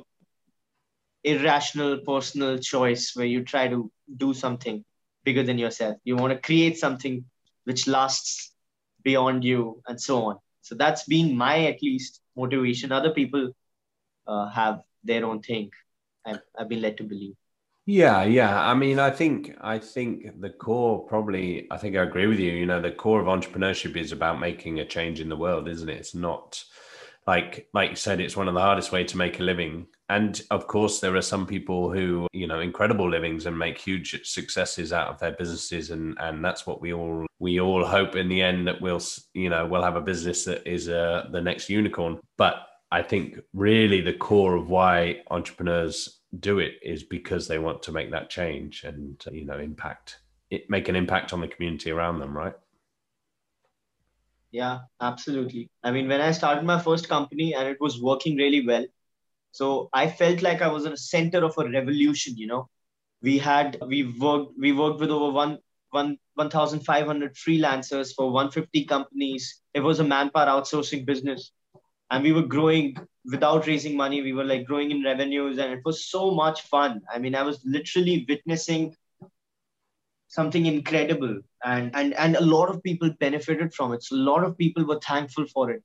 irrational 1.24 2.00
personal 2.00 2.58
choice 2.58 3.16
where 3.16 3.26
you 3.26 3.44
try 3.44 3.68
to 3.68 3.92
do 4.18 4.34
something 4.34 4.84
bigger 5.24 5.44
than 5.44 5.60
yourself. 5.60 5.98
You 6.04 6.16
want 6.16 6.34
to 6.34 6.40
create 6.40 6.78
something 6.80 7.26
which 7.66 7.88
lasts 7.88 8.54
beyond 9.04 9.44
you 9.44 9.82
and 9.88 10.02
so 10.02 10.24
on. 10.24 10.38
So 10.62 10.76
that's 10.76 11.04
been 11.04 11.36
my 11.36 11.66
at 11.66 11.82
least 11.82 12.22
motivation. 12.36 12.92
Other 12.92 13.12
people 13.12 13.52
uh, 14.28 14.50
have 14.50 14.82
their 15.04 15.26
own 15.26 15.42
thing. 15.42 15.72
I've, 16.26 16.42
I've 16.58 16.70
been 16.70 16.82
led 16.82 16.98
to 16.98 17.04
believe. 17.04 17.36
Yeah, 17.86 18.24
yeah. 18.24 18.62
I 18.62 18.76
mean, 18.76 19.00
I 19.00 19.10
think 19.10 19.56
I 19.62 19.80
think 19.80 20.40
the 20.40 20.52
core 20.52 21.00
probably. 21.08 21.68
I 21.72 21.78
think 21.78 21.96
I 21.96 22.04
agree 22.04 22.28
with 22.28 22.40
you. 22.40 22.52
You 22.52 22.68
know, 22.68 22.80
the 22.80 22.92
core 22.92 23.20
of 23.20 23.26
entrepreneurship 23.26 23.96
is 23.96 24.12
about 24.12 24.40
making 24.40 24.80
a 24.80 24.86
change 24.86 25.20
in 25.20 25.30
the 25.30 25.36
world, 25.36 25.68
isn't 25.68 25.90
it? 25.90 25.98
It's 25.98 26.14
not 26.14 26.64
like 27.30 27.70
like 27.76 27.92
you 27.92 27.96
said, 27.96 28.20
it's 28.20 28.36
one 28.36 28.48
of 28.48 28.56
the 28.56 28.68
hardest 28.70 28.92
way 28.92 29.04
to 29.04 29.18
make 29.18 29.40
a 29.40 29.44
living. 29.44 29.86
And 30.10 30.42
of 30.50 30.66
course, 30.66 31.00
there 31.00 31.16
are 31.16 31.32
some 31.34 31.46
people 31.46 31.92
who 31.92 32.28
you 32.34 32.48
know 32.48 32.60
incredible 32.60 33.08
livings 33.08 33.46
and 33.46 33.58
make 33.66 33.78
huge 33.78 34.08
successes 34.26 34.92
out 34.92 35.10
of 35.10 35.20
their 35.20 35.34
businesses, 35.34 35.92
and 35.92 36.18
and 36.20 36.44
that's 36.44 36.66
what 36.66 36.82
we 36.82 36.92
all 36.92 37.28
we 37.38 37.60
all 37.60 37.86
hope 37.86 38.16
in 38.16 38.30
the 38.30 38.42
end 38.42 38.68
that 38.68 38.82
we'll 38.82 39.04
you 39.36 39.50
know 39.52 39.68
we'll 39.68 39.90
have 39.90 39.96
a 39.96 40.10
business 40.12 40.44
that 40.46 40.66
is 40.66 40.90
uh, 40.90 41.28
the 41.32 41.42
next 41.50 41.70
unicorn. 41.70 42.20
But 42.36 42.56
I 42.92 43.04
think 43.04 43.40
really 43.54 44.02
the 44.02 44.20
core 44.28 44.56
of 44.56 44.70
why 44.70 45.22
entrepreneurs 45.30 46.22
do 46.40 46.58
it 46.58 46.74
is 46.82 47.04
because 47.04 47.48
they 47.48 47.60
want 47.60 47.84
to 47.84 47.92
make 47.92 48.10
that 48.10 48.32
change 48.32 48.84
and 48.84 49.24
you 49.32 49.46
know 49.46 49.60
impact 49.60 50.18
it 50.50 50.68
make 50.68 50.90
an 50.90 50.96
impact 50.96 51.32
on 51.32 51.42
the 51.42 51.48
community 51.48 51.92
around 51.92 52.18
them, 52.18 52.36
right? 52.36 52.56
Yeah, 54.52 54.80
absolutely. 55.02 55.70
I 55.84 55.92
mean, 55.92 56.08
when 56.08 56.22
I 56.22 56.32
started 56.32 56.64
my 56.64 56.80
first 56.80 57.08
company 57.08 57.54
and 57.54 57.68
it 57.68 57.78
was 57.80 58.02
working 58.02 58.36
really 58.38 58.66
well, 58.66 58.86
so 59.52 59.90
I 59.94 60.10
felt 60.10 60.42
like 60.42 60.62
I 60.62 60.68
was 60.70 60.86
in 60.86 60.92
the 60.92 60.98
center 60.98 61.44
of 61.46 61.58
a 61.58 61.70
revolution. 61.70 62.36
You 62.38 62.48
know, 62.48 62.70
we 63.22 63.38
had 63.40 63.78
we 63.88 64.04
worked 64.20 64.54
we 64.60 64.72
worked 64.74 65.00
with 65.00 65.12
over 65.12 65.32
one 65.34 65.60
one 65.92 66.18
1,500 66.36 67.36
freelancers 67.36 68.14
for 68.16 68.32
150 68.32 68.86
companies. 68.86 69.62
It 69.74 69.82
was 69.82 70.00
a 70.00 70.04
manpower 70.04 70.48
outsourcing 70.48 71.06
business 71.06 71.52
and 72.12 72.24
we 72.24 72.32
were 72.32 72.44
growing 72.44 72.96
without 73.32 73.68
raising 73.68 73.96
money 73.98 74.22
we 74.22 74.34
were 74.34 74.44
like 74.44 74.66
growing 74.66 74.92
in 74.92 75.04
revenues 75.04 75.58
and 75.58 75.72
it 75.74 75.82
was 75.86 76.06
so 76.10 76.32
much 76.32 76.62
fun 76.64 77.02
i 77.14 77.20
mean 77.20 77.36
i 77.36 77.44
was 77.44 77.60
literally 77.66 78.26
witnessing 78.30 78.96
something 80.30 80.66
incredible. 80.66 81.42
And 81.66 81.92
and 81.96 82.14
and 82.14 82.38
a 82.38 82.42
lot 82.42 82.70
of 82.70 82.82
people 82.84 83.12
benefited 83.20 83.74
from 83.74 83.94
it. 83.94 84.04
So 84.04 84.16
a 84.16 84.26
lot 84.32 84.44
of 84.46 84.58
people 84.58 84.86
were 84.86 85.00
thankful 85.00 85.46
for 85.48 85.70
it. 85.72 85.84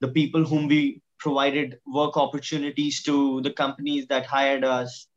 The 0.00 0.08
people 0.08 0.44
whom 0.44 0.68
we 0.68 1.02
provided 1.18 1.80
work 1.86 2.16
opportunities 2.16 3.02
to 3.02 3.40
the 3.42 3.52
companies 3.52 4.06
that 4.06 4.26
hired 4.26 4.64
us. 4.64 5.08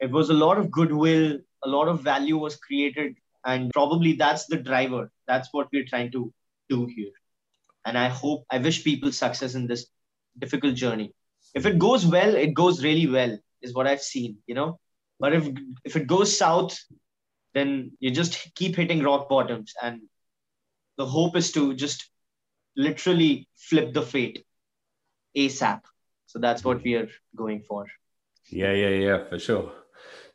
It 0.00 0.10
was 0.10 0.30
a 0.30 0.34
lot 0.34 0.58
of 0.58 0.70
goodwill 0.70 1.38
a 1.64 1.68
lot 1.68 1.88
of 1.88 2.00
value 2.00 2.36
was 2.36 2.56
created 2.56 3.16
and 3.44 3.70
probably 3.72 4.14
that's 4.14 4.46
the 4.46 4.56
driver. 4.56 5.10
That's 5.26 5.48
what 5.52 5.68
we're 5.72 5.86
trying 5.86 6.10
to 6.12 6.32
do 6.68 6.86
here. 6.86 7.12
And 7.84 7.98
i 7.98 8.08
hope 8.08 8.44
i 8.50 8.58
wish 8.58 8.84
people 8.84 9.12
success 9.12 9.54
in 9.54 9.66
this 9.66 9.86
difficult 10.38 10.74
journey. 10.74 11.14
If 11.54 11.66
it 11.66 11.78
goes 11.78 12.06
well 12.06 12.34
it 12.34 12.54
goes 12.54 12.82
really 12.82 13.06
well 13.06 13.38
is 13.60 13.74
what 13.74 13.86
i've 13.86 14.02
seen 14.02 14.38
you 14.46 14.54
know? 14.54 14.78
But 15.20 15.34
if 15.34 15.48
if 15.84 15.96
it 15.96 16.06
goes 16.06 16.36
south 16.36 16.78
then 17.54 17.92
you 18.00 18.10
just 18.10 18.54
keep 18.54 18.76
hitting 18.76 19.02
rock 19.02 19.28
bottoms 19.28 19.74
and 19.82 20.02
the 20.96 21.06
hope 21.06 21.36
is 21.36 21.52
to 21.52 21.74
just 21.74 22.08
literally 22.76 23.48
flip 23.56 23.92
the 23.92 24.02
fate 24.02 24.44
asap 25.36 25.82
so 26.26 26.38
that's 26.38 26.64
what 26.64 26.82
we 26.82 26.94
are 26.94 27.08
going 27.36 27.62
for 27.68 27.86
yeah 28.50 28.72
yeah 28.72 28.88
yeah 28.88 29.28
for 29.28 29.38
sure 29.38 29.72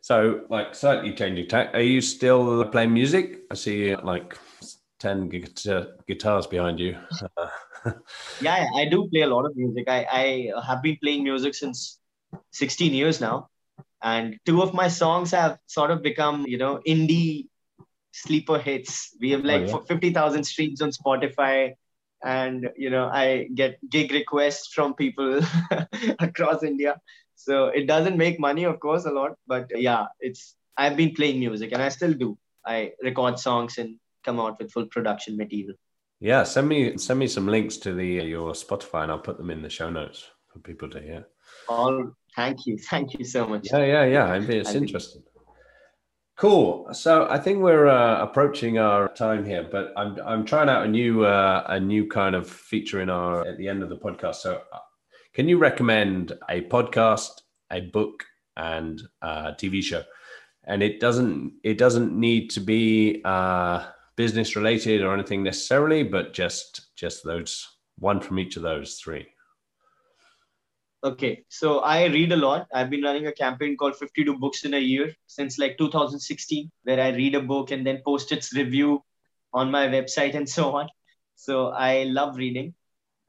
so 0.01 0.41
like 0.49 0.75
slightly 0.75 1.13
changing 1.13 1.47
tack 1.47 1.73
are 1.73 1.81
you 1.81 2.01
still 2.01 2.63
playing 2.65 2.93
music 2.93 3.39
i 3.51 3.55
see 3.55 3.95
like 3.95 4.37
10 4.99 5.29
guitar- 5.29 5.87
guitars 6.07 6.47
behind 6.47 6.79
you. 6.79 6.97
yeah, 8.41 8.67
I 8.75 8.85
do 8.85 9.07
play 9.09 9.21
a 9.21 9.27
lot 9.27 9.45
of 9.45 9.55
music. 9.55 9.87
I, 9.87 10.05
I 10.11 10.61
have 10.65 10.81
been 10.81 10.97
playing 11.01 11.23
music 11.23 11.53
since 11.55 11.99
16 12.51 12.93
years 12.93 13.21
now. 13.21 13.49
And 14.01 14.37
two 14.45 14.61
of 14.61 14.73
my 14.73 14.87
songs 14.87 15.31
have 15.31 15.57
sort 15.65 15.91
of 15.91 16.01
become, 16.01 16.45
you 16.47 16.57
know, 16.57 16.79
indie 16.87 17.47
sleeper 18.11 18.59
hits. 18.59 19.15
We 19.19 19.31
have 19.31 19.43
like 19.43 19.63
oh, 19.63 19.79
yeah. 19.79 19.87
50,000 19.87 20.43
streams 20.43 20.81
on 20.81 20.91
Spotify. 20.91 21.73
And, 22.23 22.69
you 22.75 22.89
know, 22.89 23.05
I 23.05 23.47
get 23.53 23.77
gig 23.89 24.11
requests 24.11 24.73
from 24.73 24.93
people 24.93 25.41
across 26.19 26.63
India. 26.63 26.99
So 27.35 27.67
it 27.67 27.87
doesn't 27.87 28.17
make 28.17 28.39
money, 28.39 28.63
of 28.63 28.79
course, 28.79 29.05
a 29.05 29.11
lot. 29.11 29.35
But 29.47 29.69
yeah, 29.75 30.05
it's, 30.19 30.55
I've 30.75 30.97
been 30.97 31.13
playing 31.13 31.39
music 31.39 31.71
and 31.71 31.81
I 31.81 31.89
still 31.89 32.13
do. 32.13 32.37
I 32.65 32.91
record 33.01 33.39
songs 33.39 33.77
and 33.77 33.97
come 34.23 34.39
out 34.39 34.59
with 34.59 34.71
full 34.71 34.87
production 34.87 35.37
material. 35.37 35.75
Yeah, 36.19 36.43
send 36.43 36.67
me 36.67 36.97
send 36.97 37.19
me 37.19 37.27
some 37.27 37.47
links 37.47 37.77
to 37.77 37.93
the 37.93 38.05
your 38.05 38.53
Spotify, 38.53 39.03
and 39.03 39.11
I'll 39.11 39.19
put 39.19 39.37
them 39.37 39.51
in 39.51 39.61
the 39.61 39.69
show 39.69 39.89
notes 39.89 40.27
for 40.51 40.59
people 40.59 40.89
to 40.89 40.99
hear. 40.99 41.27
All 41.69 42.11
thank 42.37 42.65
you, 42.65 42.77
thank 42.77 43.19
you 43.19 43.25
so 43.25 43.45
much. 43.45 43.67
Yeah, 43.73 43.83
yeah, 43.83 44.05
yeah. 44.05 44.25
I 44.25 44.39
mean, 44.39 44.51
it's 44.51 44.73
interesting. 44.73 45.23
Cool. 46.37 46.87
So 46.93 47.27
I 47.29 47.39
think 47.39 47.63
we're 47.63 47.87
uh, 47.87 48.21
approaching 48.21 48.77
our 48.77 49.09
time 49.09 49.43
here, 49.43 49.67
but 49.69 49.91
I'm 49.97 50.17
I'm 50.23 50.45
trying 50.45 50.69
out 50.69 50.85
a 50.85 50.87
new 50.87 51.25
uh, 51.25 51.63
a 51.67 51.79
new 51.79 52.07
kind 52.07 52.35
of 52.35 52.47
feature 52.47 53.01
in 53.01 53.09
our 53.09 53.45
at 53.45 53.57
the 53.57 53.67
end 53.67 53.81
of 53.81 53.89
the 53.89 53.97
podcast. 53.97 54.35
So, 54.35 54.61
uh, 54.71 54.79
can 55.33 55.49
you 55.49 55.57
recommend 55.57 56.33
a 56.47 56.61
podcast, 56.61 57.31
a 57.71 57.81
book, 57.81 58.23
and 58.55 59.01
a 59.23 59.55
TV 59.59 59.81
show? 59.81 60.03
And 60.65 60.83
it 60.83 60.99
doesn't 60.99 61.53
it 61.63 61.79
doesn't 61.79 62.13
need 62.13 62.51
to 62.51 62.59
be 62.59 63.21
uh, 63.25 63.87
business 64.15 64.55
related 64.55 65.01
or 65.01 65.15
anything 65.15 65.41
necessarily, 65.41 66.03
but 66.03 66.33
just 66.33 66.95
just 66.95 67.23
those 67.23 67.67
one 67.97 68.21
from 68.21 68.37
each 68.37 68.57
of 68.57 68.61
those 68.61 68.99
three. 69.03 69.25
Okay, 71.03 71.43
so 71.47 71.79
I 71.79 72.05
read 72.05 72.31
a 72.31 72.35
lot. 72.35 72.67
I've 72.73 72.89
been 72.89 73.03
running 73.03 73.27
a 73.27 73.31
campaign 73.31 73.77
called 73.77 73.95
52 73.95 74.39
Books 74.39 74.65
in 74.65 74.73
a 74.73 74.79
Year 74.79 75.13
since 75.27 75.59
like 75.59 75.77
2016, 75.77 76.71
where 76.83 76.99
I 76.99 77.09
read 77.09 77.35
a 77.35 77.41
book 77.41 77.69
and 77.71 77.85
then 77.85 78.01
post 78.03 78.31
its 78.31 78.53
review 78.53 79.03
on 79.53 79.69
my 79.69 79.87
website 79.87 80.33
and 80.33 80.49
so 80.57 80.71
on. 80.75 80.89
So 81.35 81.67
I 81.67 82.05
love 82.05 82.37
reading. 82.37 82.73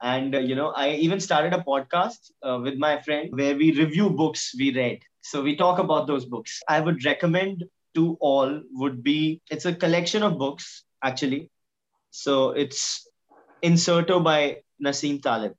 And, 0.01 0.33
uh, 0.33 0.39
you 0.39 0.55
know, 0.55 0.69
I 0.69 0.91
even 0.91 1.19
started 1.19 1.53
a 1.53 1.63
podcast 1.63 2.31
uh, 2.41 2.59
with 2.63 2.77
my 2.77 3.01
friend 3.01 3.29
where 3.33 3.55
we 3.55 3.71
review 3.73 4.09
books 4.09 4.53
we 4.57 4.73
read. 4.73 4.99
So 5.21 5.43
we 5.43 5.55
talk 5.55 5.77
about 5.77 6.07
those 6.07 6.25
books. 6.25 6.61
I 6.67 6.79
would 6.79 7.05
recommend 7.05 7.65
to 7.95 8.17
all 8.19 8.61
would 8.71 9.03
be 9.03 9.41
it's 9.51 9.65
a 9.65 9.75
collection 9.75 10.23
of 10.23 10.39
books 10.39 10.85
actually. 11.03 11.51
So 12.11 12.51
it's 12.51 13.07
Incerto 13.61 14.21
by 14.21 14.61
Nassim 14.83 15.21
Taleb. 15.21 15.53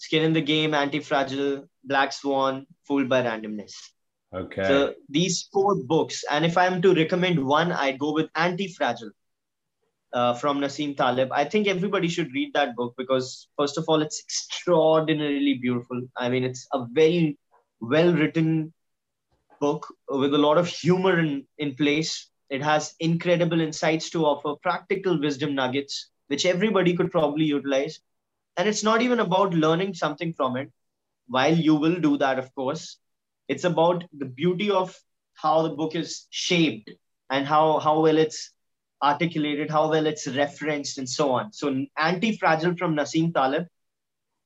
Skin 0.00 0.22
in 0.22 0.32
the 0.32 0.40
Game, 0.40 0.72
Anti-Fragile, 0.72 1.68
Black 1.84 2.12
Swan, 2.12 2.66
Fooled 2.86 3.10
by 3.10 3.22
Randomness. 3.22 3.74
Okay. 4.34 4.64
So 4.64 4.94
these 5.10 5.48
four 5.52 5.74
books, 5.74 6.24
and 6.30 6.44
if 6.44 6.56
I'm 6.56 6.80
to 6.80 6.94
recommend 6.94 7.44
one, 7.44 7.70
I'd 7.70 7.98
go 7.98 8.14
with 8.14 8.30
Anti-Fragile 8.34 9.10
uh, 10.14 10.32
from 10.34 10.58
Nassim 10.60 10.96
Taleb. 10.96 11.30
I 11.32 11.44
think 11.44 11.68
everybody 11.68 12.08
should 12.08 12.32
read 12.32 12.54
that 12.54 12.76
book 12.76 12.94
because, 12.96 13.48
first 13.58 13.76
of 13.76 13.84
all, 13.88 14.00
it's 14.00 14.20
extraordinarily 14.20 15.54
beautiful. 15.60 16.00
I 16.16 16.30
mean, 16.30 16.44
it's 16.44 16.66
a 16.72 16.86
very 16.90 17.38
well 17.80 18.14
written 18.14 18.72
book 19.60 19.86
with 20.08 20.32
a 20.32 20.38
lot 20.38 20.56
of 20.56 20.66
humor 20.66 21.18
in, 21.18 21.44
in 21.58 21.74
place. 21.74 22.30
It 22.48 22.62
has 22.62 22.94
incredible 23.00 23.60
insights 23.60 24.08
to 24.10 24.24
offer, 24.24 24.54
practical 24.62 25.20
wisdom 25.20 25.54
nuggets, 25.54 26.08
which 26.28 26.46
everybody 26.46 26.96
could 26.96 27.10
probably 27.10 27.44
utilize. 27.44 28.00
And 28.60 28.68
it's 28.68 28.82
not 28.82 29.00
even 29.00 29.20
about 29.20 29.54
learning 29.54 29.94
something 29.94 30.34
from 30.34 30.58
it, 30.58 30.70
while 31.28 31.56
you 31.56 31.76
will 31.76 31.98
do 31.98 32.18
that, 32.18 32.38
of 32.38 32.54
course. 32.54 32.98
It's 33.48 33.64
about 33.64 34.04
the 34.12 34.26
beauty 34.26 34.70
of 34.70 34.94
how 35.32 35.62
the 35.62 35.70
book 35.70 35.94
is 35.94 36.26
shaped 36.28 36.90
and 37.30 37.46
how, 37.46 37.78
how 37.78 38.02
well 38.02 38.18
it's 38.18 38.52
articulated, 39.02 39.70
how 39.70 39.88
well 39.88 40.04
it's 40.04 40.28
referenced, 40.28 40.98
and 40.98 41.08
so 41.08 41.30
on. 41.30 41.54
So, 41.54 41.86
Anti 41.96 42.36
Fragile 42.36 42.76
from 42.76 42.94
Nassim 42.94 43.32
Taleb 43.32 43.66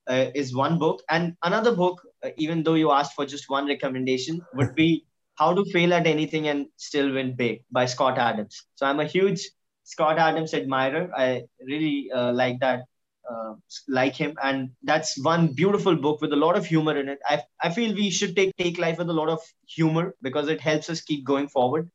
uh, 0.06 0.26
is 0.32 0.54
one 0.54 0.78
book. 0.78 1.02
And 1.10 1.34
another 1.42 1.74
book, 1.74 2.00
uh, 2.24 2.30
even 2.36 2.62
though 2.62 2.74
you 2.74 2.92
asked 2.92 3.14
for 3.14 3.26
just 3.26 3.50
one 3.50 3.66
recommendation, 3.66 4.40
would 4.54 4.76
be 4.76 5.06
How 5.38 5.52
to 5.52 5.64
Fail 5.72 5.92
at 5.92 6.06
Anything 6.06 6.46
and 6.46 6.66
Still 6.76 7.12
Win 7.12 7.34
Big 7.34 7.64
by 7.72 7.86
Scott 7.86 8.16
Adams. 8.18 8.66
So 8.76 8.86
I'm 8.86 9.00
a 9.00 9.06
huge 9.06 9.50
Scott 9.82 10.18
Adams 10.18 10.54
admirer. 10.54 11.10
I 11.16 11.46
really 11.66 12.12
uh, 12.14 12.32
like 12.32 12.60
that 12.60 12.84
uh, 13.30 13.54
like 13.88 14.14
him, 14.14 14.34
and 14.42 14.70
that's 14.82 15.22
one 15.22 15.48
beautiful 15.52 15.96
book 15.96 16.20
with 16.20 16.32
a 16.32 16.36
lot 16.36 16.56
of 16.56 16.66
humor 16.66 16.96
in 16.96 17.08
it. 17.08 17.18
I 17.28 17.42
I 17.62 17.70
feel 17.70 17.94
we 17.94 18.10
should 18.10 18.36
take 18.36 18.56
take 18.56 18.78
life 18.78 18.98
with 18.98 19.10
a 19.10 19.18
lot 19.20 19.28
of 19.28 19.40
humor 19.66 20.14
because 20.22 20.48
it 20.48 20.60
helps 20.60 20.90
us 20.90 21.00
keep 21.00 21.24
going 21.24 21.48
forward. 21.48 21.90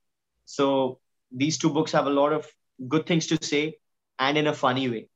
So 0.45 0.99
these 1.31 1.57
two 1.57 1.69
books 1.69 1.91
have 1.91 2.07
a 2.07 2.17
lot 2.21 2.33
of 2.33 2.47
good 2.87 3.05
things 3.05 3.27
to 3.27 3.43
say, 3.43 3.77
and 4.19 4.37
in 4.37 4.47
a 4.47 4.53
funny 4.53 4.89
way. 4.89 5.07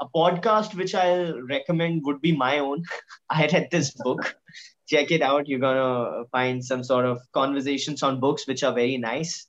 A 0.00 0.06
podcast 0.14 0.74
which 0.76 0.94
I'll 0.94 1.40
recommend 1.42 2.02
would 2.04 2.20
be 2.20 2.36
my 2.36 2.58
own. 2.60 2.84
I 3.30 3.46
read 3.46 3.68
this 3.70 3.90
book. 3.90 4.36
Check 4.88 5.10
it 5.10 5.22
out. 5.22 5.48
You're 5.48 5.58
gonna 5.60 6.24
find 6.32 6.64
some 6.64 6.84
sort 6.84 7.04
of 7.04 7.20
conversations 7.32 8.02
on 8.02 8.20
books 8.20 8.46
which 8.46 8.62
are 8.62 8.72
very 8.72 8.96
nice 8.96 9.48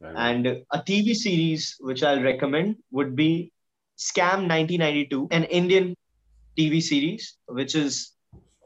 and 0.00 0.46
a 0.46 0.78
TV 0.78 1.14
series 1.14 1.76
which 1.80 2.02
I'll 2.02 2.22
recommend 2.22 2.76
would 2.90 3.16
be 3.16 3.52
Scam 3.96 4.46
1992, 4.46 5.28
an 5.30 5.44
Indian 5.44 5.96
TV 6.56 6.80
series, 6.80 7.36
which 7.48 7.74
is 7.74 8.12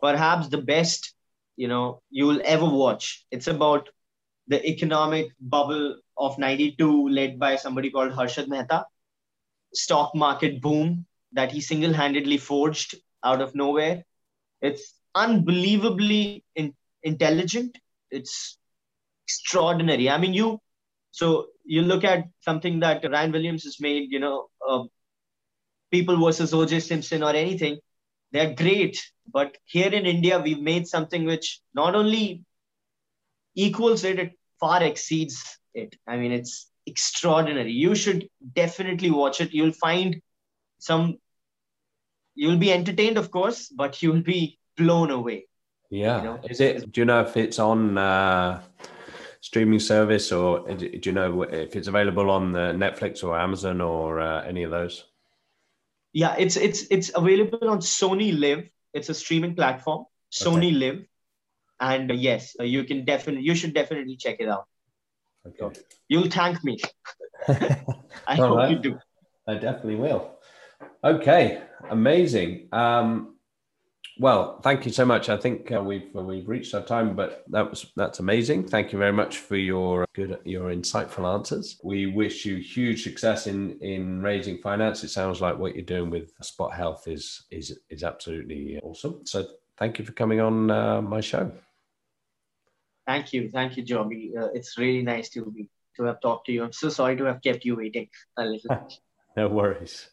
perhaps 0.00 0.48
the 0.48 0.58
best 0.58 1.14
you 1.56 1.68
know 1.68 2.00
you 2.10 2.26
will 2.26 2.40
ever 2.44 2.64
watch. 2.66 3.24
It's 3.30 3.46
about 3.48 3.88
the 4.48 4.64
economic 4.68 5.28
bubble 5.40 5.96
of 6.16 6.38
92 6.38 7.08
led 7.08 7.38
by 7.38 7.56
somebody 7.56 7.90
called 7.90 8.12
Harshad 8.12 8.48
Mehta, 8.48 8.84
stock 9.74 10.14
market 10.14 10.60
boom 10.60 11.06
that 11.32 11.52
he 11.52 11.60
single-handedly 11.60 12.38
forged 12.38 12.94
out 13.24 13.40
of 13.40 13.54
nowhere. 13.54 14.04
It's 14.60 14.94
unbelievably 15.14 16.44
in- 16.54 16.74
intelligent. 17.02 17.78
It's 18.10 18.58
extraordinary. 19.26 20.08
I 20.10 20.18
mean, 20.18 20.34
you 20.34 20.60
so 21.10 21.46
you 21.64 21.82
look 21.82 22.04
at 22.04 22.24
something 22.40 22.80
that 22.80 23.04
Ryan 23.10 23.32
Williams 23.32 23.64
has 23.64 23.78
made, 23.80 24.10
you 24.10 24.20
know, 24.20 24.48
people 25.90 26.22
versus 26.24 26.52
OJ 26.52 26.82
Simpson 26.82 27.22
or 27.22 27.30
anything. 27.30 27.78
They're 28.32 28.54
great, 28.54 28.98
but 29.32 29.56
here 29.64 29.92
in 29.92 30.04
India, 30.04 30.38
we've 30.38 30.60
made 30.60 30.86
something 30.86 31.24
which 31.24 31.60
not 31.74 31.94
only 31.94 32.44
equals 33.54 34.04
it, 34.04 34.18
it 34.18 34.32
far 34.60 34.82
exceeds 34.82 35.58
it. 35.74 35.96
I 36.06 36.16
mean, 36.16 36.32
it's 36.32 36.70
extraordinary. 36.86 37.72
You 37.72 37.94
should 37.94 38.28
definitely 38.54 39.10
watch 39.10 39.40
it. 39.40 39.54
You'll 39.54 39.72
find 39.72 40.20
some, 40.78 41.18
you'll 42.34 42.58
be 42.58 42.72
entertained, 42.72 43.16
of 43.16 43.30
course, 43.30 43.68
but 43.68 44.02
you'll 44.02 44.22
be 44.22 44.58
blown 44.76 45.10
away. 45.10 45.46
Yeah. 45.90 46.18
You 46.18 46.24
know? 46.24 46.40
Is 46.44 46.60
it, 46.60 46.92
do 46.92 47.00
you 47.00 47.04
know 47.06 47.22
if 47.22 47.36
it's 47.36 47.58
on, 47.58 47.96
uh, 47.96 48.62
streaming 49.40 49.80
service, 49.80 50.32
or 50.32 50.68
do 50.74 51.00
you 51.02 51.12
know 51.12 51.42
if 51.42 51.76
it's 51.76 51.88
available 51.88 52.30
on 52.30 52.52
the 52.52 52.72
Netflix 52.72 53.22
or 53.22 53.38
Amazon 53.38 53.80
or 53.80 54.20
uh, 54.20 54.42
any 54.42 54.62
of 54.64 54.70
those? 54.70 55.04
Yeah, 56.12 56.34
it's 56.38 56.56
it's 56.56 56.84
it's 56.90 57.10
available 57.14 57.68
on 57.68 57.78
Sony 57.78 58.38
Live. 58.38 58.68
It's 58.94 59.08
a 59.08 59.14
streaming 59.14 59.54
platform, 59.54 60.06
Sony 60.32 60.68
okay. 60.68 60.70
Live, 60.72 61.04
and 61.80 62.10
uh, 62.10 62.14
yes, 62.14 62.56
uh, 62.58 62.64
you 62.64 62.84
can 62.84 63.04
definitely 63.04 63.42
you 63.42 63.54
should 63.54 63.74
definitely 63.74 64.16
check 64.16 64.36
it 64.40 64.48
out. 64.48 64.66
Okay. 65.46 65.80
You'll 66.08 66.30
thank 66.30 66.64
me. 66.64 66.78
I 68.26 68.34
hope 68.34 68.56
right. 68.56 68.70
you 68.70 68.78
do. 68.78 68.98
I 69.46 69.54
definitely 69.54 69.96
will. 69.96 70.38
Okay, 71.02 71.62
amazing. 71.90 72.68
Um, 72.72 73.37
well, 74.18 74.60
thank 74.62 74.84
you 74.84 74.92
so 74.92 75.04
much. 75.04 75.28
I 75.28 75.36
think 75.36 75.70
uh, 75.70 75.82
we've 75.82 76.14
uh, 76.16 76.22
we've 76.22 76.48
reached 76.48 76.74
our 76.74 76.82
time, 76.82 77.14
but 77.14 77.44
that 77.48 77.70
was 77.70 77.86
that's 77.94 78.18
amazing. 78.18 78.66
Thank 78.66 78.92
you 78.92 78.98
very 78.98 79.12
much 79.12 79.38
for 79.38 79.56
your 79.56 80.06
good 80.14 80.38
your 80.44 80.70
insightful 80.70 81.32
answers. 81.32 81.78
We 81.84 82.06
wish 82.06 82.44
you 82.44 82.56
huge 82.56 83.04
success 83.04 83.46
in 83.46 83.78
in 83.80 84.20
raising 84.20 84.58
finance. 84.58 85.04
It 85.04 85.10
sounds 85.10 85.40
like 85.40 85.56
what 85.56 85.74
you're 85.76 85.84
doing 85.84 86.10
with 86.10 86.32
Spot 86.42 86.72
Health 86.72 87.06
is 87.06 87.44
is 87.50 87.78
is 87.90 88.02
absolutely 88.02 88.80
awesome. 88.82 89.20
So 89.24 89.46
thank 89.76 89.98
you 89.98 90.04
for 90.04 90.12
coming 90.12 90.40
on 90.40 90.70
uh, 90.70 91.00
my 91.00 91.20
show. 91.20 91.52
Thank 93.06 93.32
you, 93.32 93.48
thank 93.48 93.76
you, 93.76 93.84
Joby. 93.84 94.34
Uh, 94.38 94.48
it's 94.52 94.76
really 94.76 95.02
nice 95.02 95.30
to 95.30 95.50
be 95.50 95.70
to 95.96 96.04
have 96.04 96.20
talked 96.20 96.46
to 96.46 96.52
you. 96.52 96.64
I'm 96.64 96.72
so 96.72 96.88
sorry 96.88 97.16
to 97.16 97.24
have 97.24 97.40
kept 97.40 97.64
you 97.64 97.76
waiting 97.76 98.08
a 98.36 98.44
little. 98.44 98.88
no 99.36 99.48
worries. 99.48 100.10